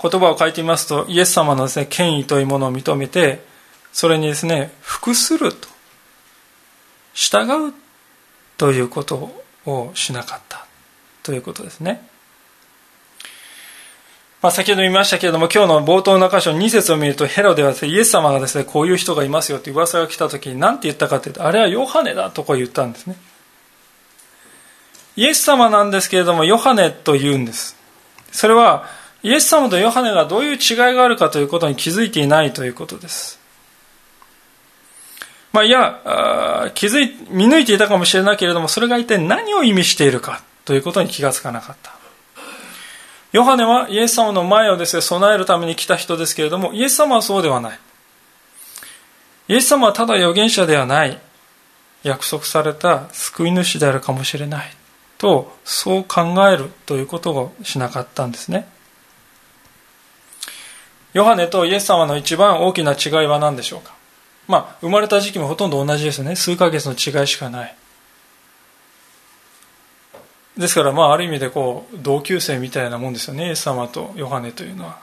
[0.00, 3.44] 言葉を書いてみますとイエス様のです、ね、権威というものを認めて
[3.92, 5.68] それにですね服すると
[7.14, 7.72] 従う
[8.58, 9.30] ということ
[9.64, 10.66] をしなかった
[11.22, 12.04] ということですね。
[14.42, 23.16] まあ、先ほど見ましたけれども、今日の冒頭の箇所2節を見ると、ヘロではですね、イエス様がですね、こういう人がいますよって噂が来た時に何て言ったかというと、あれはヨハネだとこう言ったんですね。
[25.14, 27.76] イエス様なんですけれども、ヨハネと言うんです。
[28.32, 28.88] それは、
[29.22, 33.38] イエス様とヨハネがどういう違いがあるかということに気づいていないということです。
[35.52, 42.01] まあ、いや、気づい、見抜いていたかもしれないけれども、それが一体何を意味しているかということに気がつかなかった。
[43.32, 47.78] ヨハネはイエス様の前をですね、備えるために来た人ですけれども、イエス様はそうではない。
[49.48, 51.18] イエス様はただ預言者ではない。
[52.02, 54.70] 約束された救い主であるかもしれない。
[55.16, 58.66] と、そう考えるということをしなかったんですね。
[61.14, 63.94] ヨハネとイエス様の一番大きな違いは何でしょうか
[64.48, 66.36] まあ、生まれた時期もほとんど同じですね。
[66.36, 67.76] 数ヶ月の違いしかない。
[70.56, 73.48] ですからまあある意味でこう同級生みたいなもんですよね。
[73.48, 74.98] イエス様とヨハネというのは。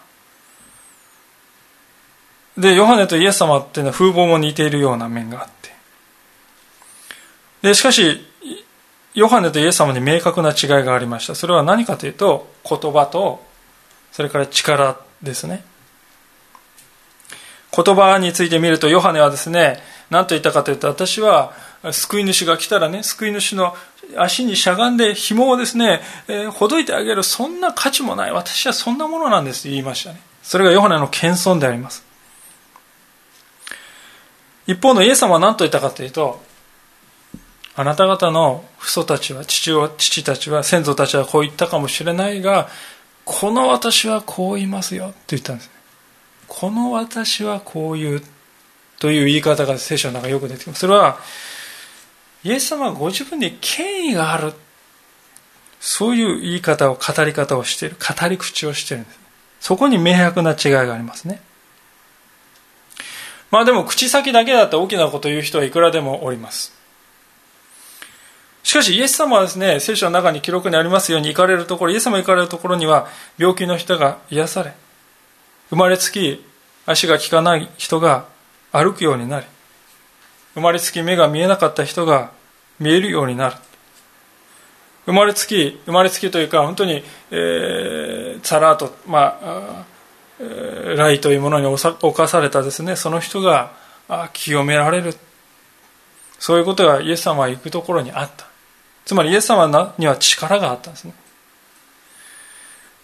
[2.58, 5.70] でヨハネとイエス様っていうのは風貌も似ているような面があって。
[7.62, 8.26] でしかし
[9.16, 11.36] ヨハネとイエス様に明確な違いがありました。
[11.36, 13.44] それは何かというと言葉と
[14.12, 15.64] それから力ですね。
[17.76, 19.80] 言葉について見るとヨハネはですね
[20.10, 21.54] 何と言ったかというと私は
[21.92, 23.76] 救い主が来たらね救い主の
[24.18, 28.32] 足にしゃがんで紐をですね、えー、ほどいてあげる、そんな価値もない。
[28.32, 30.22] 私はそんなものなんですと言いましたね。
[30.42, 32.04] それがヨハネの謙遜であります。
[34.68, 36.42] 一方のイエス様は何と言ったかというと、
[37.76, 42.68] あなた方の父祖たちは、父は、父たちは、先祖たちはこう言ったかもしれないが、
[43.26, 45.72] この私はこう言いますよって言ったんですね。
[46.48, 48.24] この私はこう言う
[49.00, 50.82] という言い方が聖書の中によく出てきます。
[50.82, 51.20] それは、
[52.44, 54.54] イエス様はご自分に権威がある。
[55.80, 57.96] そういう言い方を、語り方をしている。
[57.98, 59.20] 語り口をしているんです。
[59.62, 61.42] そこに明白な違いがありますね。
[63.52, 66.78] まあでも口先だけだったら大きなことを言う人はいくらでもおります。
[68.64, 74.74] しかしイエス様はですね、聖書の中に記録にありますように行かれるところ、イエス様行かれるところには病気の人が癒され、
[75.70, 76.46] 生まれつき
[76.86, 78.26] 足が利かない人が
[78.72, 79.46] 歩くようになり、
[80.54, 82.32] 生まれつき目が見えなかった人が
[82.80, 83.56] 見えるようになる。
[85.06, 89.86] 生まれつき、生まれつきというか、本当に、えー、サラート、まあ、
[90.96, 93.72] ライというものに侵されたですね、その人が
[94.34, 95.16] 清められる。
[96.38, 98.46] そういうことがイエス様が行くところにあった。
[99.06, 101.14] つまりイエス様には力があったんですね。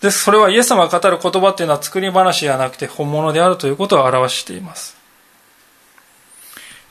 [0.01, 4.95] で、それはイエス様が語る言葉っていうのは作り話じゃなくて本物であるということを表しています。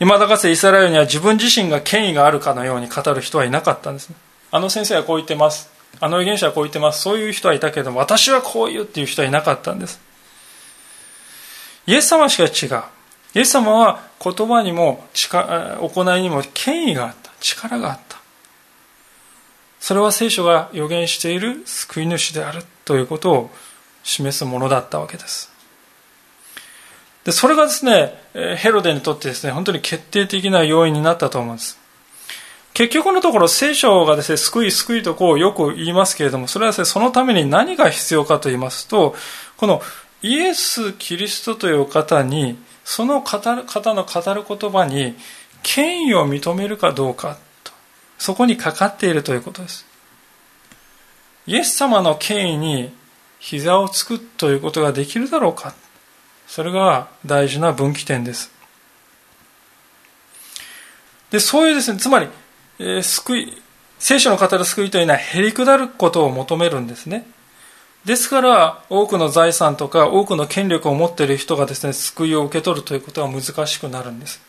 [0.00, 4.16] 今だかつてイスラエルには自分自身が権威があるかのように語る人はいなかったんですね。
[4.50, 5.70] あの先生はこう言ってます。
[6.00, 7.02] あの預言者はこう言ってます。
[7.02, 10.00] そういう人はいたけれども、私はこう言うっていう人はいなかったんです。
[11.86, 12.82] イエス様しか違う。
[13.34, 17.30] イエス様は言葉にも行いにも権威があった。
[17.40, 18.18] 力があった。
[19.80, 23.50] それは聖書が予言している救い主であるということを
[24.02, 25.53] 示すものだったわけです。
[27.24, 28.14] で、それがですね、
[28.56, 31.78] ヘロデにとってですね、本当に決定的な要因になったと思うんです。
[32.74, 39.14] 結局のところ聖書がですね、救い救いとこうよく言いますけれども、それはですね、そのために何が必要かと言いますと、
[39.56, 39.80] この
[40.22, 43.64] イエス・キリストという方に、その方の
[44.04, 45.14] 語る言葉に
[45.62, 47.72] 権威を認めるかどうかと、
[48.18, 49.86] そこにかかっているということです。
[51.46, 52.92] イエス様の権威に
[53.38, 55.74] 膝をつくということができるだろうか。
[56.46, 58.50] それが大事な分岐点です。
[61.30, 62.28] で、そういうですね、つまり、
[62.78, 63.62] えー、救い、
[63.98, 67.26] 聖書の語る救いというのはへりくだることを求めるんですね。
[68.04, 74.40] ですから、多くの財産とか多くの権力を持っている人がですね、救いを受け取るということは難しくなるんです。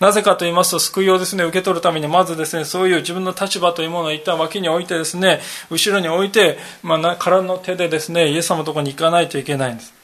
[0.00, 9.94] なぜかと言いますと、救いをですね、受け取るために、まずですね、そういう自分の立場というものを一旦脇に置いてですね、後ろに置いて、まあ、体の手でですね、イエス様のところに行かないといけないんです。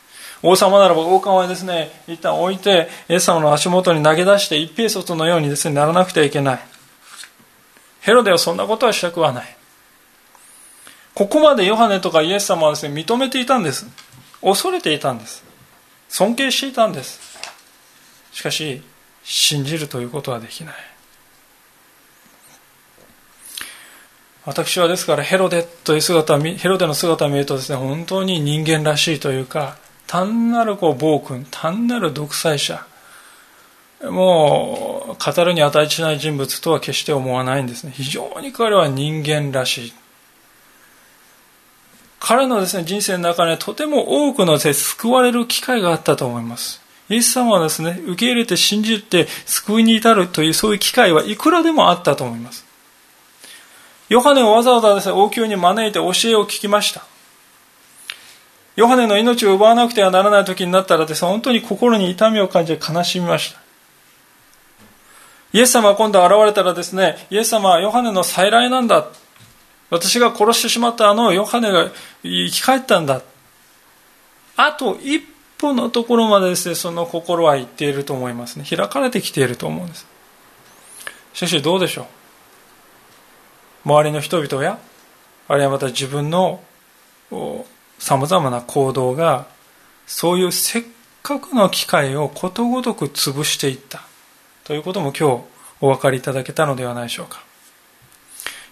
[0.43, 6.61] 王様ならば王冠をですね、一旦置いて、イエス様の足元に投げ出して、一平外のようにですね、ならなくてはいけない。
[8.01, 9.57] ヘロデはそんなことはしたくはない。
[11.15, 13.87] ここまでヨハネとかイエス様はですね、認めていたんです。
[14.43, 15.45] 恐れていたんです。
[16.09, 17.21] 尊敬していたんです。
[18.33, 18.83] しかし、
[19.23, 20.75] 信じるということはできない。
[24.47, 29.77] 私はですからヘロデという姿ヘロデの姿を見るとですね、本当に人間らしいというか、
[30.11, 32.85] 単なるこう暴君、単なる独裁者、
[34.03, 37.93] もう語るに値しない人物とは決して思わないんですね。
[37.95, 39.93] 非常に彼は人間らしい。
[42.19, 46.83] 彼のですね、人生の中にはとても多くの救われる機会があったと思います。
[47.09, 52.67] イエス様はですね、受け入れて信じて救いに至るというそういう機会はいくらでもあったと思います。
[54.09, 57.05] ヨハネをわざわざですね、王宮に招いて教えを聞きました。
[58.77, 63.61] ヨハネの命を奪わなくてはならない時になったらです、本当に心に痛みを感じて悲しみました。
[65.53, 69.09] イエス様が今度現れたらですね、イエス様はヨハネの再来なんだ。
[69.91, 71.91] 私が殺してしまったあのヨハネが
[72.23, 73.23] 生き返ったんだ。
[74.57, 75.21] あと一
[75.59, 78.65] 歩のところまでですね、その心は言っていると思いますね。
[78.65, 80.07] 開かれてきていると思うんです。
[81.35, 82.05] しかしどうでしょう?
[83.89, 84.79] 周りの人々や、
[85.49, 86.61] あるいはまた自分の
[88.01, 89.47] さまざまな行動が、
[90.07, 90.85] そういうせっ
[91.23, 94.03] かくの機会をことごとく潰していった。
[94.65, 95.45] ということも今日
[95.81, 97.45] お分かりいただけたのではないでしょうか。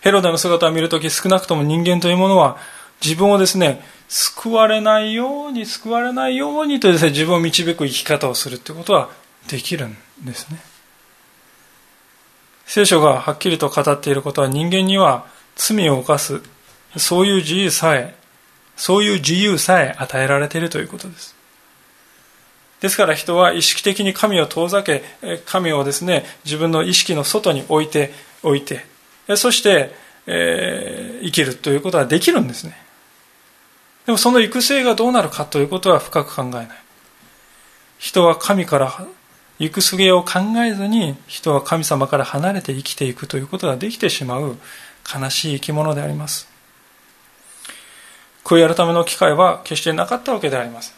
[0.00, 2.56] ヘロデの姿を見るとき少なくとも人間というものは
[3.02, 9.10] 自分をですね、救われないように、救われないようにとですね、自分を導く生き方をするということは
[9.48, 10.58] できるんですね。
[12.66, 15.26] 聖書がはっきりと語っていることは人間には
[15.56, 16.42] 罪を犯す、
[16.96, 18.14] そういう自由さえ、
[18.78, 21.36] そういう自由さえ与えられているということです。
[22.80, 25.02] ですから人は意識的に神を遠ざけ、
[25.44, 28.12] 神をですね、自分の意識の外に置いて、
[28.42, 28.86] 置いて、
[29.36, 29.92] そして、
[30.26, 32.80] えー、生きるということはできるんですね。
[34.06, 36.68] でもその育成がどうなるかということは深く考えない。
[37.98, 39.06] 人は神から
[39.58, 44.56] 行くすげを考えずに人は神様から離れて生きていくということができてしまう
[45.12, 46.57] 悲しい生き物であります。
[48.48, 50.96] 悔い改めの機会は決してなかったわけであります。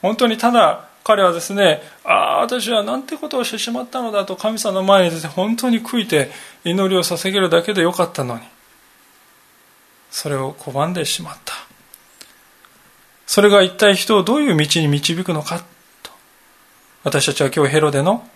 [0.00, 6.30] 本当にただ彼はですねああ私はなんてことをしてしまったのだと神様の前にですね本当に悔いて
[6.62, 8.42] 祈りを捧げるだけでよかったのに
[10.10, 11.54] それを拒んでしまった
[13.26, 15.64] それが一体人をどういう道に導くのか
[16.02, 16.10] と
[17.02, 18.28] 私たちは今日ヘロデの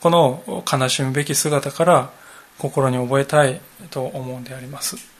[0.00, 2.10] この悲しむべき姿から
[2.58, 3.60] 心に覚えたい
[3.90, 5.11] と思うんであります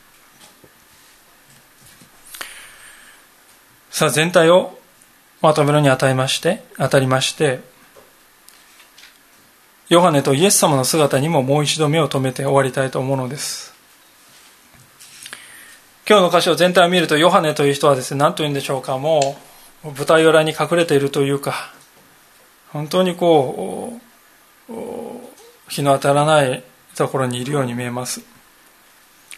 [3.93, 4.79] さあ全体を
[5.43, 7.61] まとめるに与えまして当たりまして
[9.91, 13.75] ヨハネとイエス様の姿にももう一度目を留めて終わりたいと思うのです。
[16.09, 19.37] 今日の箇所全体を見るとヨハネという人はですね何と言うんでしょうかも
[19.85, 21.75] う舞台裏に隠れているというか
[22.71, 24.01] 本当にこ
[24.71, 24.73] う
[25.69, 26.65] 日の当たらない
[26.97, 28.23] ところにいるように見えます。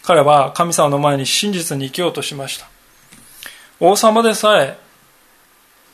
[0.03, 2.74] 彼は神様の前に真実に生きようとしました。
[3.79, 4.77] 王様でさえ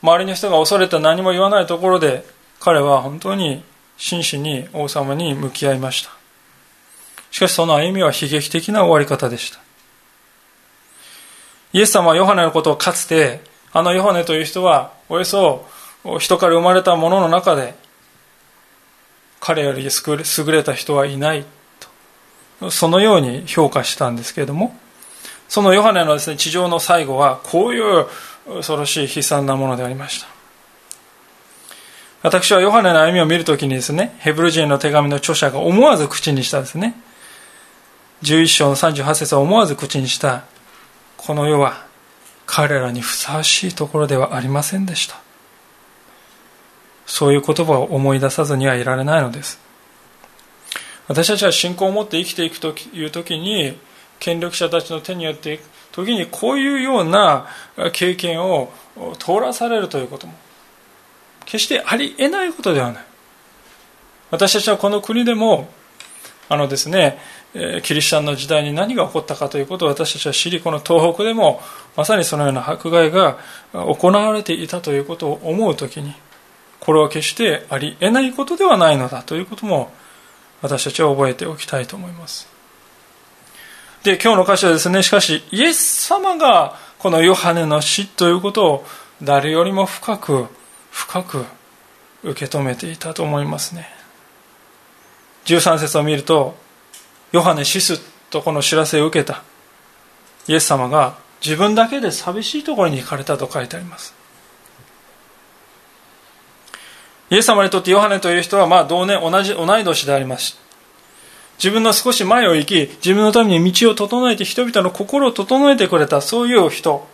[0.02, 2.24] 周りの人が恐れて何も言わないところで
[2.60, 3.64] 彼は本当に
[3.96, 6.10] 真摯に王様に向き合いました。
[7.30, 9.60] しかしその歩みは悲劇的な終わり方でした。
[11.72, 13.40] イエス様はヨハネのことをかつて
[13.72, 15.66] あのヨハネという人はおよそ
[16.18, 17.74] 人から生まれたものの中で
[19.40, 21.44] 彼より優れた人はいない
[22.60, 22.70] と。
[22.70, 24.76] そのように評価したんですけれども。
[25.52, 28.06] そのヨハネのですね地上の最後はこういう
[28.46, 30.26] 恐ろしい悲惨なものでありました。
[32.22, 36.94] 私はヨハネの歩みを見るときにですねヘブル人の手紙の著者が思わず口にしたですね。
[38.22, 40.44] 11章の38節は思わず口にした
[41.18, 41.84] この世は
[42.46, 45.20] 彼らにふさわしいところではありませんでした。
[47.04, 49.60] そういう言葉を思い出さずにはいられないのです。
[51.08, 53.76] 私たちは信仰を持って生きていくという時に
[54.22, 55.58] 権力者たちの手によって
[55.90, 57.48] 時にこういうような
[57.92, 58.72] 経験を
[59.18, 60.34] 通らされるということも
[61.44, 63.04] 決してありえないことではない。
[64.30, 65.68] 私たちはこの国でも
[66.48, 67.18] あのですね
[67.82, 71.60] キリシタンの時代に何が起こったかということを私たちは知りこの東北でも
[71.96, 73.38] まさにそのような迫害が
[73.72, 76.14] 行われていたということを思う時に
[76.78, 79.92] これは決してありえないことではないのだということも
[80.62, 82.51] 私たちは覚えておきたいと思います。
[84.02, 88.84] で今日の歌詞はですねしかしイエス様がこのヨハネの死ということを
[89.22, 90.46] 誰よりも深く
[90.90, 91.44] 深く
[92.24, 93.88] 受け止めていたと思いますね。
[95.44, 96.56] 13節を見ると
[97.32, 98.00] ヨハネ死す
[98.30, 99.42] とこの知らせを受けた。
[100.48, 104.14] イエス様が自分だけで寂しいところに行かれたと書いてあります。
[107.30, 110.58] イエス様にとってヨハネという人はまあ同年同じ同い年であります。
[111.62, 117.06] 自分の少し前を行き自分のために道を整えて人々の心を整えてくれたそういう人。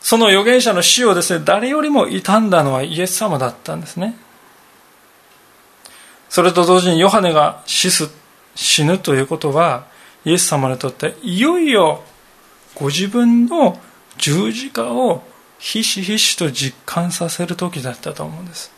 [0.00, 4.16] その預言者の死をですね誰よりも傷んだのはイエス様だったんですね。
[6.30, 8.08] それと同時にヨハネが死す
[8.54, 9.84] 死ぬということは
[10.24, 12.02] イエス様にとっていよいよ
[12.74, 13.78] ご自分の
[14.16, 15.22] 十字架を
[15.58, 18.71] ひしひしと実感させる時だったと思うんです。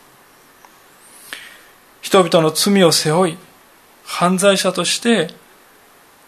[2.05, 3.37] 人々の罪を背負い
[4.05, 5.33] 犯罪者として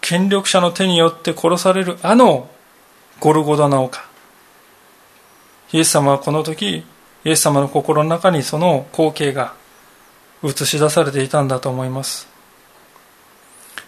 [0.02, 2.50] 権力者の手によって殺されるあの
[3.20, 4.04] ゴルゴダナ丘
[5.72, 9.54] イエス様はこの時イエス様の心の中にその光景が
[10.44, 12.28] 映し出されていたんだと思います。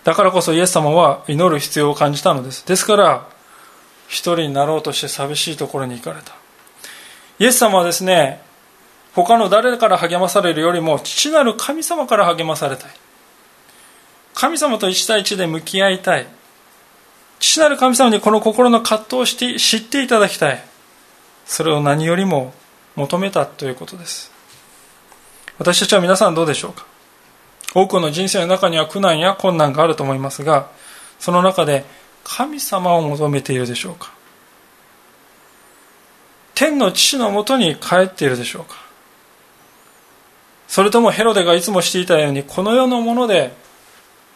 [0.04, 2.68] だからこそイエス様は祈る必要を感じたのです。
[2.68, 3.28] ですから
[4.08, 6.34] 一人になろうとして寂しいところに行かれた。
[7.40, 8.48] イエス様はですね、
[9.24, 12.92] 他の誰から励まされるよりも、父なる神様から励まされたい。
[14.34, 16.28] 神様と一対一で向き合いたい。
[17.40, 20.64] 父なる神様にこの心の葛藤をして知っていただきたい。
[21.46, 22.54] それを何よりも
[22.96, 24.32] 求めたということです。
[25.58, 26.86] 私たちは皆さんどうでしょうか？
[27.74, 30.70] 多くの人生の中には苦難や困難があると思いますが、
[31.20, 31.86] その中で
[32.24, 34.12] 神様を求めているでしょうか？
[36.56, 38.89] 天の父のもとに帰っているでしょうか？
[40.70, 43.52] それともヘロデがいつもしていたようにこの世のもので、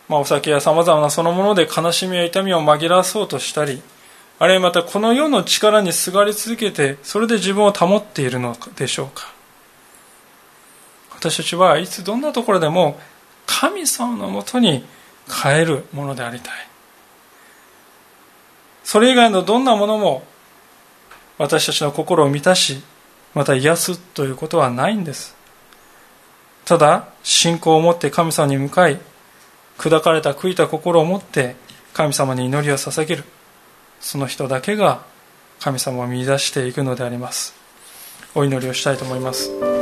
[0.10, 3.84] まあ、お酒やさまざまなそのもので悲しみや痛みを紛らわそうとしたり
[4.40, 9.32] あるいはまたこの世の力にすがり続けてそれで自分を保っているのでしょうか。
[11.12, 13.00] 私たちはいつどんなところでも
[13.46, 14.84] 神様のもとに
[15.30, 16.54] 帰るものでありたい。
[18.84, 20.24] それ以外のどんなものも
[21.38, 22.82] 私たちの心を満たし
[23.36, 25.43] また癒すということはないんです。
[26.66, 29.00] ただ信仰を持って神様に向かい
[29.78, 31.56] 砕かれた悔いた心を持って
[31.94, 33.24] 神様に祈りを捧げる。
[34.00, 35.04] その人だけが
[35.60, 37.54] 神様を見出していくのであります。
[38.36, 39.73] お祈りをしたいと思います。